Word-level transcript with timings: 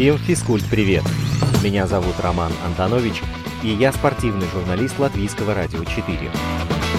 Всем 0.00 0.16
физкульт-привет! 0.16 1.04
Меня 1.62 1.86
зовут 1.86 2.14
Роман 2.20 2.50
Антонович, 2.64 3.20
и 3.62 3.68
я 3.68 3.92
спортивный 3.92 4.46
журналист 4.50 4.98
Латвийского 4.98 5.52
радио 5.52 5.84
4. 5.84 6.30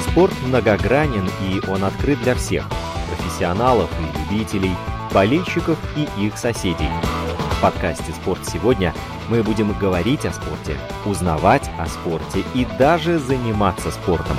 Спорт 0.07 0.33
многогранен, 0.45 1.27
и 1.41 1.67
он 1.67 1.83
открыт 1.83 2.21
для 2.21 2.35
всех– 2.35 2.69
профессионалов 3.09 3.89
и 3.99 4.19
любителей, 4.19 4.75
болельщиков 5.11 5.79
и 5.97 6.07
их 6.23 6.37
соседей. 6.37 6.91
В 7.57 7.61
подкасте 7.63 8.11
«Спорт 8.11 8.47
сегодня» 8.47 8.93
мы 9.29 9.41
будем 9.41 9.73
говорить 9.79 10.23
о 10.27 10.31
спорте, 10.31 10.77
узнавать 11.03 11.71
о 11.79 11.87
спорте 11.87 12.43
и 12.53 12.67
даже 12.77 13.17
заниматься 13.17 13.89
спортом. 13.89 14.37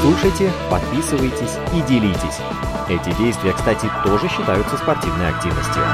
Слушайте, 0.00 0.50
подписывайтесь 0.68 1.56
и 1.72 1.80
делитесь. 1.82 2.40
Эти 2.88 3.16
действия, 3.16 3.52
кстати, 3.52 3.88
тоже 4.02 4.28
считаются 4.28 4.76
спортивной 4.76 5.28
активностью. 5.28 5.84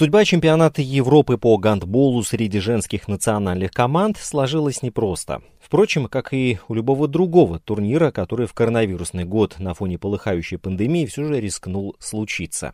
Судьба 0.00 0.24
чемпионата 0.24 0.80
Европы 0.80 1.36
по 1.36 1.58
гандболу 1.58 2.22
среди 2.22 2.58
женских 2.58 3.06
национальных 3.06 3.70
команд 3.70 4.16
сложилась 4.16 4.80
непросто. 4.80 5.42
Впрочем, 5.60 6.06
как 6.06 6.32
и 6.32 6.58
у 6.68 6.74
любого 6.74 7.06
другого 7.06 7.58
турнира, 7.58 8.10
который 8.10 8.46
в 8.46 8.54
коронавирусный 8.54 9.26
год 9.26 9.56
на 9.58 9.74
фоне 9.74 9.98
полыхающей 9.98 10.56
пандемии 10.56 11.04
все 11.04 11.24
же 11.24 11.38
рискнул 11.38 11.96
случиться. 11.98 12.72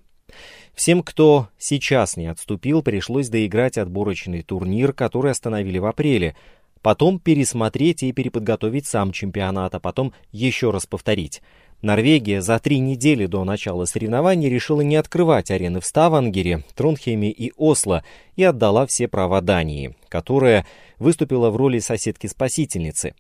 Всем, 0.73 1.03
кто 1.03 1.49
сейчас 1.59 2.17
не 2.17 2.29
отступил, 2.29 2.85
пришлось 2.85 3.29
доиграть 3.29 3.77
отборочный 3.77 4.45
турнир, 4.45 4.93
который 4.93 5.33
остановили 5.33 5.79
в 5.79 5.87
апреле, 5.87 6.37
потом 6.81 7.19
пересмотреть 7.19 8.05
и 8.05 8.13
переподготовить 8.13 8.87
сам 8.87 9.11
чемпионат, 9.11 9.75
а 9.75 9.81
потом 9.81 10.13
еще 10.31 10.71
раз 10.71 10.87
повторить– 10.87 11.43
Норвегия 11.83 12.41
за 12.41 12.59
три 12.59 12.79
недели 12.79 13.27
до 13.27 13.45
начала 13.45 13.85
соревнований 13.85 14.49
решила 14.49 14.81
не 14.81 14.97
открывать 14.97 15.51
арены 15.51 15.81
в 15.81 15.87
Ставангере, 15.87 16.65
Тронхейме 16.75 17.31
и 17.31 17.53
Осло 17.57 18.03
и 18.35 18.43
отдала 18.43 18.87
все 18.87 19.09
права 19.09 19.41
Дании, 19.43 19.95
которая 20.09 20.67
выступила 20.99 21.51
в 21.51 21.57
роли 21.57 21.79
соседки-спасительницы. 21.79 23.15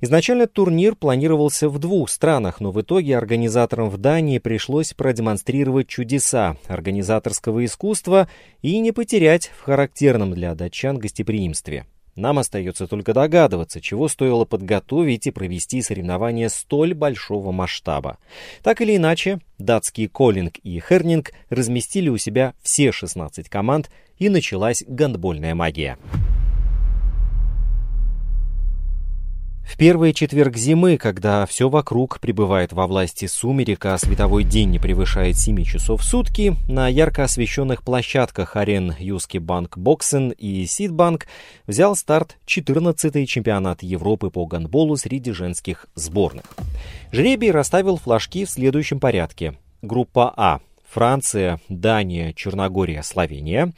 Изначально 0.00 0.46
турнир 0.46 0.94
планировался 0.94 1.68
в 1.68 1.78
двух 1.78 2.10
странах, 2.10 2.60
но 2.60 2.70
в 2.70 2.80
итоге 2.80 3.16
организаторам 3.16 3.90
в 3.90 3.98
Дании 3.98 4.38
пришлось 4.38 4.92
продемонстрировать 4.92 5.88
чудеса 5.88 6.56
организаторского 6.66 7.64
искусства 7.64 8.28
и 8.62 8.78
не 8.78 8.92
потерять 8.92 9.50
в 9.58 9.62
характерном 9.62 10.32
для 10.32 10.54
датчан 10.54 10.98
гостеприимстве. 10.98 11.86
Нам 12.18 12.40
остается 12.40 12.88
только 12.88 13.14
догадываться, 13.14 13.80
чего 13.80 14.08
стоило 14.08 14.44
подготовить 14.44 15.28
и 15.28 15.30
провести 15.30 15.80
соревнования 15.82 16.48
столь 16.48 16.92
большого 16.92 17.52
масштаба. 17.52 18.18
Так 18.64 18.80
или 18.80 18.96
иначе, 18.96 19.38
датские 19.58 20.08
Коллинг 20.08 20.58
и 20.64 20.80
Хернинг 20.80 21.30
разместили 21.48 22.08
у 22.08 22.18
себя 22.18 22.54
все 22.60 22.90
16 22.90 23.48
команд, 23.48 23.88
и 24.18 24.28
началась 24.30 24.82
гандбольная 24.88 25.54
магия. 25.54 25.96
В 29.68 29.76
первый 29.76 30.14
четверг 30.14 30.56
зимы, 30.56 30.96
когда 30.96 31.44
все 31.44 31.68
вокруг 31.68 32.20
пребывает 32.20 32.72
во 32.72 32.86
власти 32.86 33.26
сумерек, 33.26 33.84
а 33.84 33.98
световой 33.98 34.42
день 34.42 34.70
не 34.70 34.78
превышает 34.78 35.36
7 35.36 35.62
часов 35.62 36.00
в 36.00 36.04
сутки, 36.04 36.56
на 36.68 36.88
ярко 36.88 37.24
освещенных 37.24 37.82
площадках 37.82 38.56
арен 38.56 38.94
Юски 38.98 39.36
Банк 39.36 39.76
Боксен 39.76 40.30
и 40.30 40.64
Сидбанк 40.64 41.26
взял 41.66 41.94
старт 41.96 42.38
14-й 42.46 43.26
чемпионат 43.26 43.82
Европы 43.82 44.30
по 44.30 44.46
гандболу 44.46 44.96
среди 44.96 45.32
женских 45.32 45.86
сборных. 45.94 46.46
Жребий 47.12 47.50
расставил 47.50 47.98
флажки 47.98 48.46
в 48.46 48.50
следующем 48.50 48.98
порядке. 48.98 49.58
Группа 49.82 50.32
А 50.34 50.60
Франция, 50.88 51.60
Дания, 51.68 52.32
Черногория, 52.32 53.02
Словения. 53.02 53.72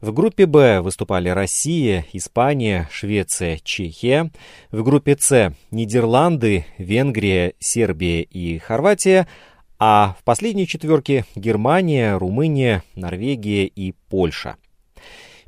В 0.00 0.12
группе 0.12 0.46
Б 0.46 0.80
выступали 0.80 1.28
Россия, 1.28 2.06
Испания, 2.12 2.88
Швеция, 2.90 3.58
Чехия. 3.62 4.30
В 4.70 4.82
группе 4.82 5.16
С 5.18 5.54
Нидерланды, 5.70 6.66
Венгрия, 6.78 7.54
Сербия 7.58 8.22
и 8.22 8.58
Хорватия. 8.58 9.28
А 9.78 10.16
в 10.18 10.24
последней 10.24 10.66
четверке 10.66 11.24
Германия, 11.34 12.16
Румыния, 12.16 12.82
Норвегия 12.94 13.66
и 13.66 13.92
Польша. 14.08 14.56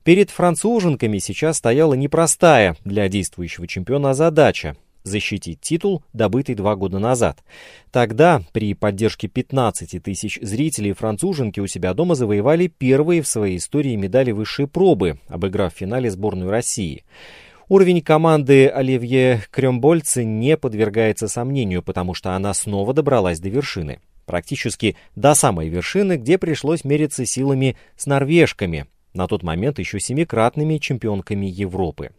Перед 0.05 0.31
француженками 0.31 1.19
сейчас 1.19 1.56
стояла 1.56 1.94
непростая 1.94 2.76
для 2.84 3.09
действующего 3.09 3.66
чемпиона 3.66 4.15
задача 4.15 4.76
защитить 5.06 5.61
титул, 5.61 6.03
добытый 6.12 6.55
два 6.55 6.77
года 6.77 6.99
назад. 6.99 7.43
Тогда, 7.91 8.43
при 8.53 8.75
поддержке 8.75 9.28
15 9.28 10.03
тысяч 10.03 10.39
зрителей, 10.43 10.93
француженки 10.93 11.61
у 11.61 11.67
себя 11.67 11.94
дома 11.94 12.15
завоевали 12.15 12.67
первые 12.67 13.22
в 13.22 13.28
своей 13.28 13.56
истории 13.56 13.97
медали 13.97 14.33
высшей 14.33 14.67
пробы, 14.67 15.19
обыграв 15.28 15.75
в 15.75 15.78
финале 15.78 16.11
сборную 16.11 16.50
России. 16.50 17.05
Уровень 17.69 18.00
команды 18.00 18.69
Оливье 18.69 19.43
Крембольцы 19.50 20.25
не 20.25 20.56
подвергается 20.56 21.27
сомнению, 21.27 21.83
потому 21.83 22.15
что 22.15 22.37
она 22.37 22.55
снова 22.55 22.94
добралась 22.94 23.41
до 23.41 23.49
вершины. 23.49 24.00
Практически 24.25 24.97
до 25.15 25.34
самой 25.34 25.69
вершины, 25.69 26.17
где 26.17 26.38
пришлось 26.38 26.84
мериться 26.84 27.27
силами 27.27 27.77
с 27.97 28.06
норвежками, 28.06 28.87
на 29.15 29.27
тот 29.27 29.43
момент 29.43 29.78
еще 29.78 29.99
семикратными 29.99 30.78
чемпионками 30.78 31.47
Европы. 31.47 32.11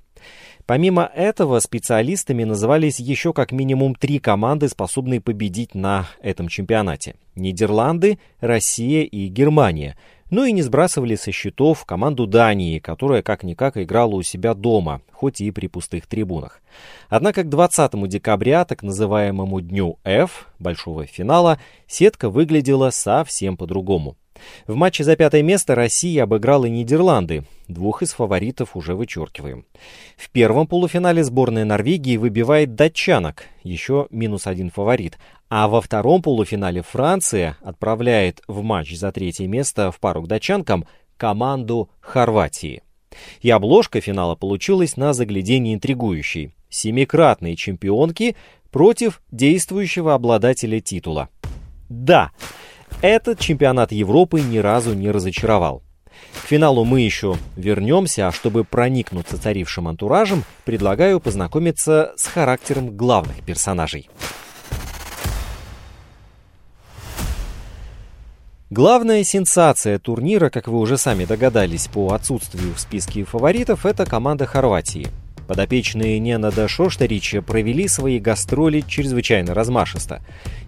Помимо 0.67 1.09
этого, 1.15 1.59
специалистами 1.61 2.43
назывались 2.43 2.99
еще 2.99 3.31
как 3.31 3.53
минимум 3.53 3.95
три 3.95 4.19
команды, 4.19 4.67
способные 4.67 5.21
победить 5.21 5.73
на 5.73 6.07
этом 6.21 6.49
чемпионате. 6.49 7.15
Нидерланды, 7.35 8.19
Россия 8.41 9.03
и 9.03 9.27
Германия. 9.27 9.97
Ну 10.29 10.43
и 10.43 10.51
не 10.51 10.61
сбрасывали 10.61 11.15
со 11.15 11.31
счетов 11.31 11.85
команду 11.85 12.27
Дании, 12.27 12.79
которая 12.79 13.21
как-никак 13.21 13.77
играла 13.77 14.15
у 14.15 14.23
себя 14.23 14.53
дома, 14.53 15.01
хоть 15.13 15.39
и 15.39 15.51
при 15.51 15.67
пустых 15.67 16.05
трибунах. 16.05 16.61
Однако 17.07 17.43
к 17.43 17.49
20 17.49 18.09
декабря, 18.09 18.65
так 18.65 18.83
называемому 18.83 19.61
дню 19.61 19.99
F, 20.03 20.49
большого 20.59 21.05
финала, 21.05 21.61
сетка 21.87 22.29
выглядела 22.29 22.89
совсем 22.89 23.55
по-другому. 23.55 24.17
В 24.65 24.75
матче 24.75 25.03
за 25.03 25.15
пятое 25.15 25.41
место 25.41 25.75
Россия 25.75 26.23
обыграла 26.23 26.65
Нидерланды. 26.65 27.43
Двух 27.67 28.01
из 28.01 28.13
фаворитов 28.13 28.75
уже 28.75 28.95
вычеркиваем. 28.95 29.65
В 30.15 30.29
первом 30.29 30.67
полуфинале 30.67 31.23
сборная 31.23 31.65
Норвегии 31.65 32.17
выбивает 32.17 32.75
датчанок, 32.75 33.43
еще 33.63 34.07
минус 34.09 34.47
один 34.47 34.69
фаворит. 34.71 35.17
А 35.49 35.67
во 35.67 35.81
втором 35.81 36.21
полуфинале 36.21 36.81
Франция 36.81 37.57
отправляет 37.61 38.41
в 38.47 38.61
матч 38.63 38.95
за 38.95 39.11
третье 39.11 39.47
место 39.47 39.91
в 39.91 39.99
пару 39.99 40.21
к 40.21 40.27
датчанкам 40.27 40.85
команду 41.17 41.89
Хорватии. 41.99 42.83
И 43.41 43.49
обложка 43.49 44.01
финала 44.01 44.35
получилась 44.35 44.97
на 44.97 45.13
заглядение 45.13 45.73
интригующей. 45.73 46.53
Семикратные 46.69 47.55
чемпионки 47.55 48.35
против 48.71 49.21
действующего 49.31 50.13
обладателя 50.13 50.79
титула. 50.79 51.29
Да, 51.89 52.31
этот 53.01 53.39
чемпионат 53.39 53.91
Европы 53.91 54.41
ни 54.41 54.57
разу 54.57 54.93
не 54.93 55.11
разочаровал. 55.11 55.83
К 56.43 56.47
финалу 56.47 56.83
мы 56.83 57.01
еще 57.01 57.37
вернемся, 57.55 58.27
а 58.27 58.31
чтобы 58.31 58.63
проникнуться 58.63 59.39
царившим 59.39 59.87
антуражем, 59.87 60.43
предлагаю 60.65 61.19
познакомиться 61.19 62.13
с 62.15 62.25
характером 62.25 62.95
главных 62.95 63.43
персонажей. 63.43 64.09
Главная 68.69 69.23
сенсация 69.23 69.97
турнира, 69.97 70.49
как 70.49 70.67
вы 70.67 70.79
уже 70.79 70.97
сами 70.97 71.25
догадались 71.25 71.87
по 71.87 72.13
отсутствию 72.13 72.73
в 72.73 72.79
списке 72.79 73.23
фаворитов, 73.23 73.85
это 73.85 74.05
команда 74.05 74.45
Хорватии– 74.45 75.07
Подопечные 75.47 76.19
Ненада 76.19 76.67
Шоштарича 76.67 77.41
провели 77.41 77.87
свои 77.87 78.19
гастроли 78.19 78.81
чрезвычайно 78.81 79.53
размашисто. 79.53 80.21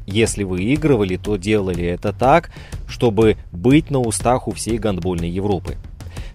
Если 0.07 0.44
выигрывали, 0.44 1.17
то 1.17 1.35
делали 1.35 1.85
это 1.85 2.13
так, 2.13 2.50
чтобы 2.88 3.38
быть 3.51 3.92
на 3.92 4.00
устах 4.00 4.48
у 4.48 4.51
всей 4.51 4.77
гандбольной 4.77 5.30
Европы. 5.30 5.77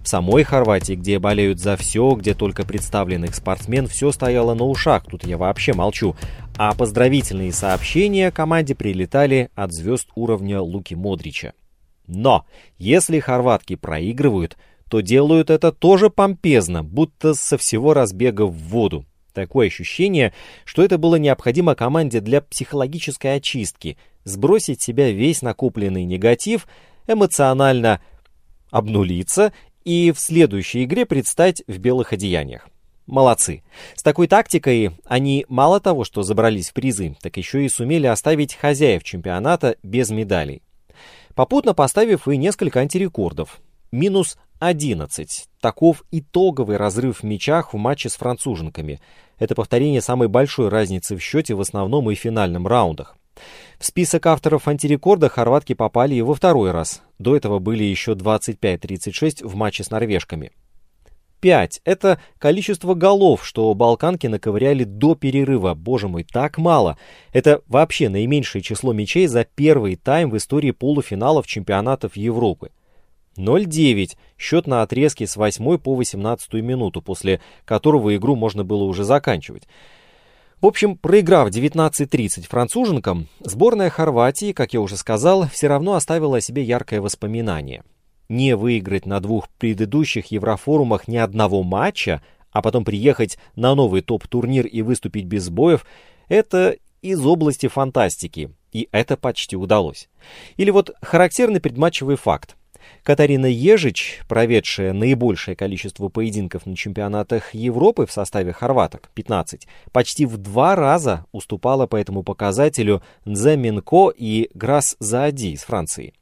В 0.01 0.07
самой 0.07 0.43
Хорватии, 0.43 0.93
где 0.93 1.17
болеют 1.17 1.59
за 1.59 1.75
все, 1.75 2.13
где 2.13 2.35
только 2.35 2.63
представленных 2.63 3.33
спортсмен, 3.33 3.87
все 3.87 4.11
стояло 4.11 4.53
на 4.53 4.63
ушах, 4.63 5.05
тут 5.05 5.25
я 5.25 5.37
вообще 5.39 5.73
молчу. 5.73 6.15
А 6.57 6.75
поздравительные 6.75 7.51
сообщения 7.51 8.29
команде 8.29 8.75
прилетали 8.75 9.49
от 9.55 9.73
звезд 9.73 10.07
уровня 10.13 10.61
Луки 10.61 10.93
Модрича. 10.93 11.53
Но 12.05 12.45
если 12.77 13.19
хорватки 13.19 13.75
проигрывают, 13.75 14.57
то 14.89 15.01
делают 15.01 15.49
это 15.49 15.71
тоже 15.71 16.09
помпезно, 16.09 16.83
будто 16.83 17.33
со 17.33 17.57
всего 17.57 17.93
разбега 17.93 18.43
в 18.43 18.53
воду. 18.53 19.05
Такое 19.33 19.67
ощущение, 19.67 20.33
что 20.63 20.83
это 20.83 20.97
было 20.97 21.15
необходимо 21.15 21.75
команде 21.75 22.21
для 22.21 22.41
психологической 22.41 23.35
очистки, 23.35 23.97
сбросить 24.23 24.81
себя 24.81 25.11
весь 25.11 25.41
накопленный 25.41 26.05
негатив, 26.05 26.67
эмоционально 27.05 28.01
обнулиться 28.71 29.53
и 29.83 30.11
в 30.11 30.19
следующей 30.19 30.85
игре 30.85 31.05
предстать 31.05 31.63
в 31.67 31.77
белых 31.77 32.13
одеяниях. 32.13 32.67
Молодцы. 33.07 33.63
С 33.95 34.01
такой 34.01 34.27
тактикой 34.27 34.91
они 35.05 35.45
мало 35.47 35.79
того, 35.79 36.05
что 36.05 36.23
забрались 36.23 36.71
в 36.71 36.73
призы, 36.73 37.15
так 37.21 37.37
еще 37.37 37.63
и 37.63 37.69
сумели 37.69 38.07
оставить 38.07 38.55
хозяев 38.55 39.03
чемпионата 39.03 39.75
без 39.83 40.09
медалей. 40.09 40.63
попутно 41.35 41.73
поставив 41.73 42.27
и 42.27 42.37
несколько 42.37 42.79
антирекордов. 42.79 43.59
Минус 43.91 44.37
11. 44.65 45.45
Таков 45.61 46.03
итоговый 46.11 46.77
разрыв 46.77 47.19
в 47.19 47.23
мячах 47.23 47.73
в 47.73 47.77
матче 47.77 48.09
с 48.09 48.15
француженками. 48.15 48.99
Это 49.37 49.53
повторение 49.53 50.01
самой 50.01 50.27
большой 50.27 50.69
разницы 50.69 51.15
в 51.15 51.21
счете 51.21 51.53
в 51.53 51.61
основном 51.61 52.09
и 52.09 52.15
финальном 52.15 52.65
раундах. 52.65 53.15
В 53.77 53.85
список 53.85 54.25
авторов 54.25 54.67
антирекорда 54.67 55.29
хорватки 55.29 55.73
попали 55.73 56.15
и 56.15 56.21
во 56.21 56.33
второй 56.33 56.71
раз. 56.71 57.01
До 57.19 57.35
этого 57.35 57.59
были 57.59 57.83
еще 57.83 58.13
25-36 58.13 59.45
в 59.45 59.55
матче 59.55 59.83
с 59.83 59.91
норвежками. 59.91 60.51
5. 61.41 61.81
Это 61.83 62.19
количество 62.39 62.95
голов, 62.95 63.45
что 63.45 63.71
балканки 63.75 64.25
наковыряли 64.25 64.83
до 64.83 65.13
перерыва. 65.13 65.75
Боже 65.75 66.07
мой, 66.07 66.23
так 66.23 66.57
мало. 66.57 66.97
Это 67.33 67.61
вообще 67.67 68.09
наименьшее 68.09 68.63
число 68.63 68.93
мячей 68.93 69.27
за 69.27 69.43
первый 69.43 69.95
тайм 69.95 70.31
в 70.31 70.37
истории 70.37 70.71
полуфиналов 70.71 71.45
чемпионатов 71.45 72.17
Европы. 72.17 72.71
0-9. 73.37 74.15
Счет 74.37 74.67
на 74.67 74.81
отрезке 74.81 75.27
с 75.27 75.35
8 75.35 75.77
по 75.77 75.95
18 75.95 76.53
минуту, 76.55 77.01
после 77.01 77.41
которого 77.65 78.15
игру 78.15 78.35
можно 78.35 78.63
было 78.63 78.83
уже 78.83 79.03
заканчивать. 79.03 79.63
В 80.61 80.67
общем, 80.67 80.97
проиграв 80.97 81.49
19-30 81.49 82.47
француженкам, 82.47 83.27
сборная 83.39 83.89
Хорватии, 83.89 84.51
как 84.51 84.73
я 84.73 84.81
уже 84.81 84.97
сказал, 84.97 85.47
все 85.49 85.67
равно 85.67 85.93
оставила 85.93 86.37
о 86.37 86.41
себе 86.41 86.63
яркое 86.63 87.01
воспоминание. 87.01 87.83
Не 88.29 88.55
выиграть 88.55 89.05
на 89.05 89.19
двух 89.19 89.49
предыдущих 89.49 90.31
Еврофорумах 90.31 91.07
ни 91.07 91.17
одного 91.17 91.61
матча, 91.61 92.23
а 92.51 92.61
потом 92.61 92.85
приехать 92.85 93.37
на 93.55 93.75
новый 93.75 94.01
топ-турнир 94.01 94.65
и 94.65 94.81
выступить 94.81 95.25
без 95.25 95.49
боев, 95.49 95.85
это 96.29 96.77
из 97.01 97.23
области 97.23 97.67
фантастики, 97.67 98.49
и 98.71 98.87
это 98.91 99.17
почти 99.17 99.55
удалось. 99.55 100.09
Или 100.57 100.71
вот 100.71 100.95
характерный 101.01 101.59
предматчевый 101.59 102.15
факт. 102.15 102.55
Катарина 103.03 103.45
Ежич, 103.45 104.21
проведшая 104.27 104.93
наибольшее 104.93 105.55
количество 105.55 106.09
поединков 106.09 106.65
на 106.65 106.75
чемпионатах 106.75 107.53
Европы 107.53 108.05
в 108.05 108.11
составе 108.11 108.51
хорваток, 108.51 109.09
15, 109.13 109.67
почти 109.91 110.25
в 110.25 110.37
два 110.37 110.75
раза 110.75 111.25
уступала 111.31 111.87
по 111.87 111.95
этому 111.95 112.23
показателю 112.23 113.03
Нзе 113.25 113.57
Минко 113.57 114.11
и 114.15 114.49
Грас 114.53 114.95
Заади 114.99 115.51
из 115.51 115.63
Франции. 115.63 116.13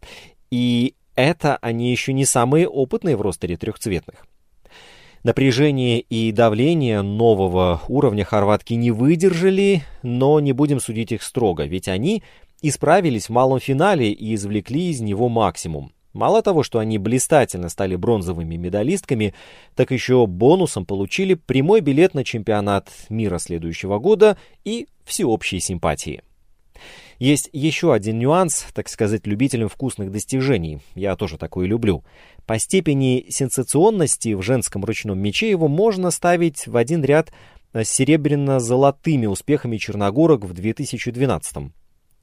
И 0.51 0.95
это 1.15 1.57
они 1.57 1.91
еще 1.91 2.13
не 2.13 2.25
самые 2.25 2.67
опытные 2.67 3.15
в 3.15 3.21
ростере 3.21 3.57
трехцветных. 3.57 4.25
Напряжение 5.23 6.01
и 6.01 6.33
давление 6.33 7.01
нового 7.01 7.81
уровня 7.87 8.25
хорватки 8.25 8.73
не 8.73 8.91
выдержали, 8.91 9.83
но 10.01 10.41
не 10.41 10.51
будем 10.51 10.81
судить 10.81 11.13
их 11.13 11.23
строго, 11.23 11.63
ведь 11.63 11.87
они 11.87 12.23
исправились 12.61 13.27
в 13.27 13.29
малом 13.29 13.61
финале 13.61 14.11
и 14.11 14.35
извлекли 14.35 14.89
из 14.89 14.99
него 14.99 15.29
максимум. 15.29 15.93
Мало 16.13 16.43
того, 16.43 16.61
что 16.61 16.77
они 16.77 16.99
блистательно 16.99 17.69
стали 17.69 17.95
бронзовыми 17.95 18.55
медалистками, 18.55 19.33
так 19.75 19.91
еще 19.91 20.27
бонусом 20.27 20.85
получили 20.85 21.33
прямой 21.33 21.81
билет 21.81 22.13
на 22.13 22.23
чемпионат 22.23 22.89
мира 23.09 23.39
следующего 23.39 23.97
года 23.97 24.37
и 24.63 24.87
всеобщие 25.03 25.59
симпатии. 25.59 26.21
Есть 27.17 27.49
еще 27.51 27.93
один 27.93 28.19
нюанс, 28.19 28.65
так 28.73 28.89
сказать, 28.89 29.25
любителям 29.25 29.69
вкусных 29.69 30.11
достижений. 30.11 30.79
Я 30.93 31.15
тоже 31.15 31.37
такое 31.37 31.67
люблю. 31.67 32.03
По 32.45 32.59
степени 32.59 33.25
сенсационности 33.29 34.33
в 34.33 34.41
женском 34.41 34.83
ручном 34.83 35.19
мече 35.19 35.49
его 35.49 35.67
можно 35.67 36.11
ставить 36.11 36.67
в 36.67 36.75
один 36.77 37.03
ряд 37.03 37.31
с 37.73 37.87
серебряно-золотыми 37.89 39.25
успехами 39.25 39.77
черногорок 39.77 40.45
в 40.45 40.53
2012 40.53 41.57
-м. 41.57 41.71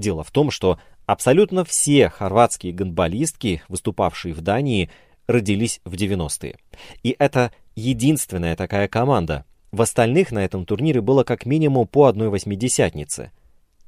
Дело 0.00 0.24
в 0.24 0.30
том, 0.30 0.50
что 0.50 0.80
абсолютно 1.04 1.62
все 1.62 2.08
хорватские 2.08 2.72
гандболистки, 2.72 3.62
выступавшие 3.68 4.32
в 4.32 4.40
Дании, 4.40 4.88
родились 5.26 5.82
в 5.84 5.92
90-е. 5.92 6.56
И 7.02 7.14
это 7.18 7.52
единственная 7.76 8.56
такая 8.56 8.88
команда. 8.88 9.44
В 9.72 9.82
остальных 9.82 10.32
на 10.32 10.42
этом 10.42 10.64
турнире 10.64 11.02
было 11.02 11.22
как 11.22 11.44
минимум 11.44 11.86
по 11.86 12.06
одной 12.06 12.30
восьмидесятнице. 12.30 13.30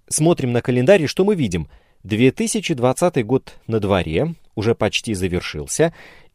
Смотрим 0.07 0.53
на 0.53 0.61
календарь, 0.61 1.07
что 1.07 1.25
мы 1.25 1.35
видим? 1.35 1.71
2020 2.03 3.25
год 3.25 3.55
на 3.67 3.81
дворе, 3.81 4.35
уже 4.55 4.75
почти 4.75 5.15
завершился, 5.15 5.95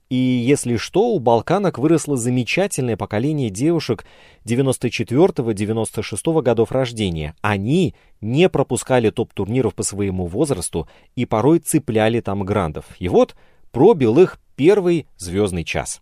и 0.09 0.15
если 0.15 0.77
что, 0.77 1.09
у 1.09 1.19
балканок 1.19 1.77
выросло 1.77 2.15
замечательное 2.15 2.95
поколение 2.95 3.49
девушек 3.49 4.05
94-96 4.45 6.41
годов 6.41 6.71
рождения. 6.71 7.35
Они 7.41 7.93
не 8.21 8.47
пропускали 8.47 9.09
топ-турниров 9.09 9.75
по 9.75 9.83
своему 9.83 10.25
возрасту 10.25 10.87
и 11.15 11.25
порой 11.25 11.59
цепляли 11.59 12.21
там 12.21 12.43
грандов. 12.43 12.85
И 12.99 13.09
вот 13.09 13.35
пробил 13.71 14.17
их 14.17 14.39
первый 14.55 15.07
звездный 15.17 15.65
час. 15.65 16.01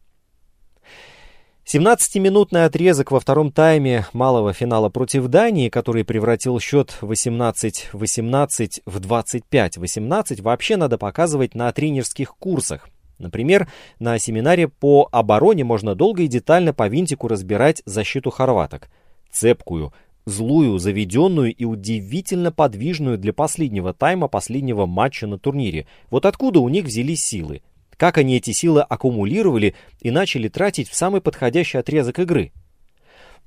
17-минутный 1.66 2.66
отрезок 2.66 3.10
во 3.10 3.20
втором 3.20 3.52
тайме 3.52 4.06
малого 4.14 4.54
финала 4.54 4.90
против 4.90 5.26
Дании, 5.30 5.70
который 5.70 6.06
превратил 6.06 6.60
счет 6.60 6.96
18-18 7.02 8.82
в 8.86 8.98
25-18, 9.00 10.42
вообще 10.44 10.78
надо 10.78 11.00
показывать 11.00 11.56
на 11.56 11.72
тренерских 11.72 12.36
курсах. 12.38 12.88
Например, 13.18 13.70
на 14.00 14.20
семинаре 14.20 14.68
по 14.68 15.08
обороне 15.12 15.64
можно 15.64 15.96
долго 15.96 16.24
и 16.24 16.28
детально 16.28 16.74
по 16.74 16.88
винтику 16.88 17.28
разбирать 17.28 17.82
защиту 17.86 18.30
хорваток. 18.30 18.90
Цепкую, 19.32 19.94
злую, 20.26 20.78
заведенную 20.80 21.54
и 21.54 21.66
удивительно 21.66 22.52
подвижную 22.52 23.18
для 23.18 23.34
последнего 23.34 23.94
тайма 23.94 24.28
последнего 24.28 24.86
матча 24.86 25.28
на 25.28 25.38
турнире. 25.38 25.88
Вот 26.10 26.26
откуда 26.26 26.60
у 26.60 26.70
них 26.70 26.86
взялись 26.86 27.24
силы? 27.24 27.62
Как 27.98 28.18
они 28.18 28.38
эти 28.38 28.52
силы 28.52 28.82
аккумулировали 28.82 29.76
и 30.02 30.12
начали 30.12 30.50
тратить 30.50 30.90
в 30.90 30.96
самый 30.96 31.22
подходящий 31.22 31.78
отрезок 31.78 32.20
игры? 32.20 32.52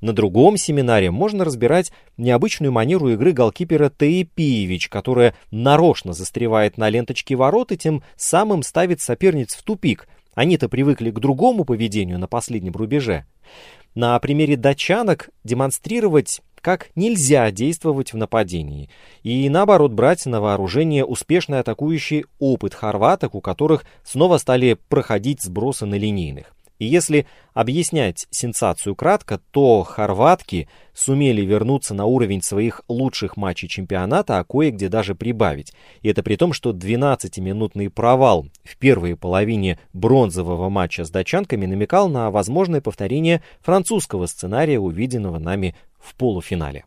На 0.01 0.13
другом 0.13 0.57
семинаре 0.57 1.11
можно 1.11 1.45
разбирать 1.45 1.93
необычную 2.17 2.71
манеру 2.73 3.09
игры 3.11 3.33
голкипера 3.33 3.91
Таипиевич, 3.91 4.89
которая 4.89 5.35
нарочно 5.51 6.13
застревает 6.13 6.79
на 6.79 6.89
ленточке 6.89 7.35
ворот 7.35 7.73
и 7.73 7.77
тем 7.77 8.03
самым 8.17 8.63
ставит 8.63 9.01
соперниц 9.01 9.55
в 9.55 9.63
тупик. 9.63 10.09
Они-то 10.35 10.69
привыкли 10.69 11.11
к 11.11 11.19
другому 11.19 11.65
поведению 11.65 12.19
на 12.19 12.29
последнем 12.29 12.73
рубеже. 12.73 13.27
На 13.97 14.17
примере 14.21 14.57
датчанок 14.57 15.31
демонстрировать 15.43 16.41
как 16.61 16.91
нельзя 16.95 17.51
действовать 17.51 18.13
в 18.13 18.17
нападении, 18.17 18.91
и 19.23 19.49
наоборот 19.49 19.93
брать 19.93 20.27
на 20.27 20.41
вооружение 20.41 21.05
успешный 21.05 21.61
атакующий 21.61 22.25
опыт 22.39 22.75
хорваток, 22.75 23.35
у 23.35 23.41
которых 23.41 23.85
снова 24.05 24.39
стали 24.39 24.77
проходить 24.89 25.43
сбросы 25.43 25.87
на 25.87 25.95
линейных. 25.95 26.55
И 26.79 26.87
если 26.87 27.27
объяснять 27.55 28.27
сенсацию 28.31 28.95
кратко, 28.95 29.41
то 29.51 29.83
хорватки 29.83 30.69
сумели 30.95 31.43
вернуться 31.43 31.93
на 31.93 32.05
уровень 32.05 32.41
своих 32.41 32.83
лучших 32.89 33.37
матчей 33.37 33.69
чемпионата, 33.69 34.39
а 34.39 34.45
кое-где 34.45 34.89
даже 34.89 35.15
прибавить. 35.15 35.73
И 36.03 36.09
это 36.09 36.23
при 36.23 36.37
том, 36.37 36.53
что 36.53 36.71
12-минутный 36.71 37.91
провал 37.91 38.47
в 38.63 38.77
первой 38.77 39.17
половине 39.17 39.79
бронзового 39.93 40.69
матча 40.69 41.05
с 41.05 41.11
датчанками 41.11 41.67
намекал 41.67 42.09
на 42.09 42.31
возможное 42.31 42.81
повторение 42.81 43.43
французского 43.61 44.27
сценария, 44.27 44.79
увиденного 44.79 45.39
нами 45.39 45.75
в 45.99 46.15
полуфинале. 46.15 46.85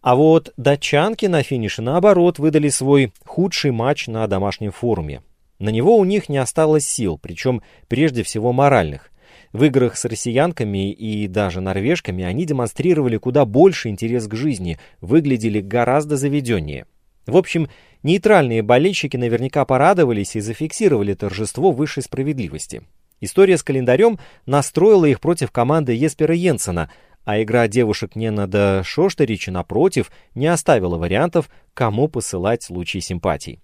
А 0.00 0.14
вот 0.14 0.52
датчанки 0.56 1.26
на 1.26 1.42
финише, 1.42 1.82
наоборот, 1.82 2.38
выдали 2.38 2.68
свой 2.68 3.12
худший 3.24 3.72
матч 3.72 4.06
на 4.06 4.24
домашнем 4.28 4.70
форуме. 4.70 5.22
На 5.58 5.70
него 5.70 5.96
у 5.96 6.04
них 6.04 6.28
не 6.28 6.38
осталось 6.38 6.86
сил, 6.86 7.18
причем 7.18 7.62
прежде 7.88 8.22
всего 8.22 8.52
моральных. 8.52 9.10
В 9.52 9.64
играх 9.64 9.96
с 9.96 10.04
россиянками 10.04 10.92
и 10.92 11.28
даже 11.28 11.60
норвежками 11.60 12.24
они 12.24 12.44
демонстрировали 12.44 13.16
куда 13.16 13.44
больше 13.44 13.88
интерес 13.88 14.26
к 14.26 14.34
жизни, 14.34 14.78
выглядели 15.00 15.60
гораздо 15.60 16.16
заведеннее. 16.16 16.86
В 17.26 17.36
общем, 17.36 17.68
нейтральные 18.02 18.62
болельщики 18.62 19.16
наверняка 19.16 19.64
порадовались 19.64 20.36
и 20.36 20.40
зафиксировали 20.40 21.14
торжество 21.14 21.72
высшей 21.72 22.02
справедливости. 22.02 22.82
История 23.20 23.56
с 23.56 23.62
календарем 23.62 24.18
настроила 24.44 25.06
их 25.06 25.20
против 25.20 25.50
команды 25.50 25.94
Еспера 25.94 26.34
Йенсена, 26.34 26.90
а 27.24 27.42
игра 27.42 27.66
девушек 27.66 28.14
Ненада 28.14 28.82
Шоштерича, 28.84 29.50
напротив, 29.50 30.12
не 30.34 30.46
оставила 30.46 30.98
вариантов, 30.98 31.48
кому 31.74 32.08
посылать 32.08 32.68
лучи 32.70 33.00
симпатий. 33.00 33.60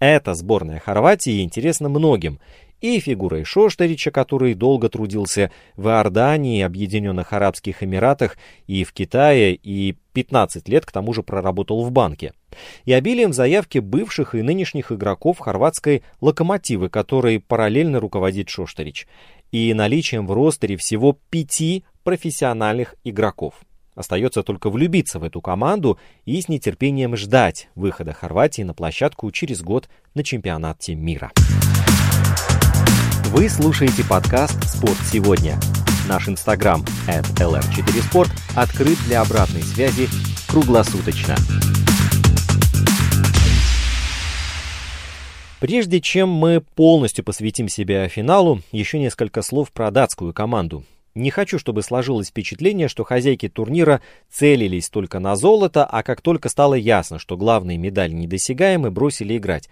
Эта 0.00 0.32
сборная 0.32 0.80
Хорватии 0.80 1.42
интересна 1.42 1.90
многим. 1.90 2.40
И 2.80 2.98
фигурой 2.98 3.44
Шоштарича, 3.44 4.10
который 4.10 4.54
долго 4.54 4.88
трудился 4.88 5.50
в 5.76 5.88
Иордании, 5.88 6.62
Объединенных 6.62 7.34
Арабских 7.34 7.82
Эмиратах 7.82 8.38
и 8.66 8.84
в 8.84 8.94
Китае, 8.94 9.54
и 9.54 9.94
15 10.14 10.66
лет 10.70 10.86
к 10.86 10.90
тому 10.90 11.12
же 11.12 11.22
проработал 11.22 11.84
в 11.84 11.90
банке. 11.90 12.32
И 12.86 12.94
обилием 12.94 13.34
заявки 13.34 13.78
бывших 13.78 14.34
и 14.34 14.40
нынешних 14.40 14.90
игроков 14.90 15.38
хорватской 15.38 16.02
«Локомотивы», 16.22 16.88
которой 16.88 17.38
параллельно 17.38 18.00
руководит 18.00 18.48
Шоштарич. 18.48 19.06
И 19.52 19.74
наличием 19.74 20.26
в 20.26 20.32
ростере 20.32 20.78
всего 20.78 21.18
пяти 21.28 21.84
профессиональных 22.02 22.94
игроков. 23.04 23.60
Остается 24.00 24.42
только 24.42 24.70
влюбиться 24.70 25.18
в 25.18 25.24
эту 25.24 25.42
команду 25.42 25.98
и 26.24 26.40
с 26.40 26.48
нетерпением 26.48 27.18
ждать 27.18 27.68
выхода 27.74 28.14
Хорватии 28.14 28.62
на 28.62 28.72
площадку 28.72 29.30
через 29.30 29.60
год 29.60 29.90
на 30.14 30.24
чемпионате 30.24 30.94
мира. 30.94 31.30
Вы 33.26 33.50
слушаете 33.50 34.02
подкаст 34.08 34.58
«Спорт 34.66 34.96
сегодня». 35.04 35.60
Наш 36.08 36.30
инстаграм 36.30 36.82
at 37.06 37.26
lr4sport 37.36 38.30
открыт 38.56 38.96
для 39.06 39.20
обратной 39.20 39.62
связи 39.62 40.08
круглосуточно. 40.48 41.36
Прежде 45.60 46.00
чем 46.00 46.30
мы 46.30 46.62
полностью 46.74 47.22
посвятим 47.22 47.68
себя 47.68 48.08
финалу, 48.08 48.62
еще 48.72 48.98
несколько 48.98 49.42
слов 49.42 49.70
про 49.72 49.90
датскую 49.90 50.32
команду. 50.32 50.84
Не 51.14 51.30
хочу, 51.30 51.58
чтобы 51.58 51.82
сложилось 51.82 52.28
впечатление, 52.28 52.86
что 52.86 53.02
хозяйки 53.02 53.48
турнира 53.48 54.00
целились 54.30 54.88
только 54.88 55.18
на 55.18 55.34
золото, 55.34 55.84
а 55.84 56.02
как 56.04 56.20
только 56.20 56.48
стало 56.48 56.74
ясно, 56.74 57.18
что 57.18 57.36
главные 57.36 57.78
медали 57.78 58.12
недосягаемы, 58.12 58.90
бросили 58.92 59.36
играть. 59.36 59.68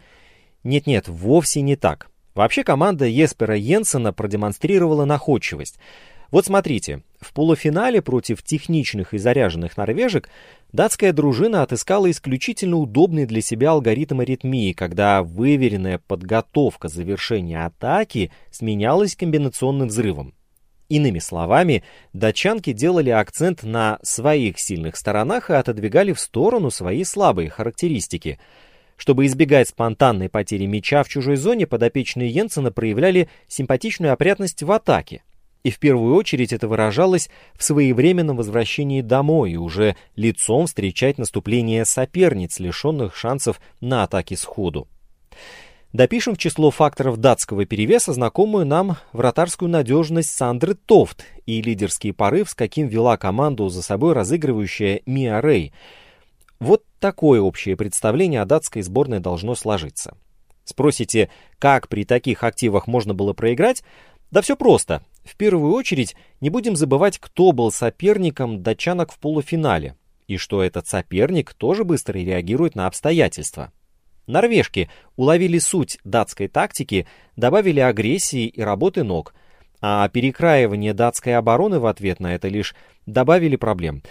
Нет-нет, 0.64 1.06
вовсе 1.06 1.60
не 1.60 1.76
так. 1.76 2.10
Вообще 2.34 2.64
команда 2.64 3.04
Еспера 3.04 3.56
Йенсена 3.56 4.12
продемонстрировала 4.12 5.04
находчивость. 5.04 5.78
Вот 6.30 6.44
смотрите, 6.44 7.02
в 7.20 7.32
полуфинале 7.32 8.02
против 8.02 8.42
техничных 8.42 9.14
и 9.14 9.18
заряженных 9.18 9.76
норвежек 9.76 10.28
датская 10.72 11.12
дружина 11.12 11.62
отыскала 11.62 12.10
исключительно 12.10 12.76
удобный 12.76 13.26
для 13.26 13.40
себя 13.40 13.70
алгоритм 13.70 14.20
аритмии, 14.20 14.72
когда 14.72 15.22
выверенная 15.22 15.98
подготовка 16.06 16.88
завершения 16.88 17.64
атаки 17.64 18.30
сменялась 18.50 19.16
комбинационным 19.16 19.88
взрывом. 19.88 20.34
Иными 20.88 21.18
словами, 21.18 21.82
датчанки 22.14 22.72
делали 22.72 23.10
акцент 23.10 23.62
на 23.62 23.98
своих 24.02 24.58
сильных 24.58 24.96
сторонах 24.96 25.50
и 25.50 25.54
отодвигали 25.54 26.14
в 26.14 26.20
сторону 26.20 26.70
свои 26.70 27.04
слабые 27.04 27.50
характеристики. 27.50 28.38
Чтобы 28.96 29.26
избегать 29.26 29.68
спонтанной 29.68 30.30
потери 30.30 30.64
мяча 30.64 31.02
в 31.02 31.08
чужой 31.08 31.36
зоне, 31.36 31.66
подопечные 31.66 32.30
Йенсена 32.30 32.72
проявляли 32.72 33.28
симпатичную 33.48 34.14
опрятность 34.14 34.62
в 34.62 34.72
атаке. 34.72 35.22
И 35.62 35.70
в 35.70 35.78
первую 35.78 36.14
очередь 36.14 36.54
это 36.54 36.68
выражалось 36.68 37.28
в 37.54 37.62
своевременном 37.62 38.38
возвращении 38.38 39.02
домой 39.02 39.52
и 39.52 39.56
уже 39.56 39.94
лицом 40.16 40.66
встречать 40.66 41.18
наступление 41.18 41.84
соперниц, 41.84 42.58
лишенных 42.60 43.14
шансов 43.14 43.60
на 43.80 44.04
атаки 44.04 44.34
сходу. 44.34 44.88
Допишем 45.94 46.34
в 46.34 46.38
число 46.38 46.70
факторов 46.70 47.16
датского 47.16 47.64
перевеса 47.64 48.12
знакомую 48.12 48.66
нам 48.66 48.98
вратарскую 49.14 49.70
надежность 49.70 50.30
Сандры 50.30 50.74
Тофт 50.74 51.24
и 51.46 51.62
лидерский 51.62 52.12
порыв, 52.12 52.50
с 52.50 52.54
каким 52.54 52.88
вела 52.88 53.16
команду 53.16 53.70
за 53.70 53.80
собой 53.80 54.12
разыгрывающая 54.12 55.00
Миа 55.06 55.40
Рей. 55.40 55.72
Вот 56.60 56.84
такое 57.00 57.40
общее 57.40 57.74
представление 57.74 58.42
о 58.42 58.44
датской 58.44 58.82
сборной 58.82 59.20
должно 59.20 59.54
сложиться. 59.54 60.14
Спросите, 60.64 61.30
как 61.58 61.88
при 61.88 62.04
таких 62.04 62.44
активах 62.44 62.86
можно 62.86 63.14
было 63.14 63.32
проиграть? 63.32 63.82
Да 64.30 64.42
все 64.42 64.56
просто. 64.56 65.02
В 65.24 65.36
первую 65.36 65.72
очередь, 65.72 66.16
не 66.42 66.50
будем 66.50 66.76
забывать, 66.76 67.18
кто 67.18 67.52
был 67.52 67.72
соперником 67.72 68.62
датчанок 68.62 69.10
в 69.10 69.18
полуфинале, 69.18 69.96
и 70.26 70.36
что 70.36 70.62
этот 70.62 70.86
соперник 70.86 71.54
тоже 71.54 71.84
быстро 71.84 72.18
реагирует 72.18 72.74
на 72.74 72.86
обстоятельства. 72.86 73.72
Норвежки 74.28 74.88
уловили 75.16 75.58
суть 75.58 75.98
датской 76.04 76.46
тактики, 76.48 77.08
добавили 77.34 77.80
агрессии 77.80 78.46
и 78.46 78.60
работы 78.60 79.02
ног, 79.02 79.34
а 79.80 80.08
перекраивание 80.08 80.92
датской 80.94 81.34
обороны 81.34 81.80
в 81.80 81.86
ответ 81.86 82.20
на 82.20 82.34
это 82.34 82.48
лишь 82.48 82.76
добавили 83.06 83.56
проблем. 83.56 84.02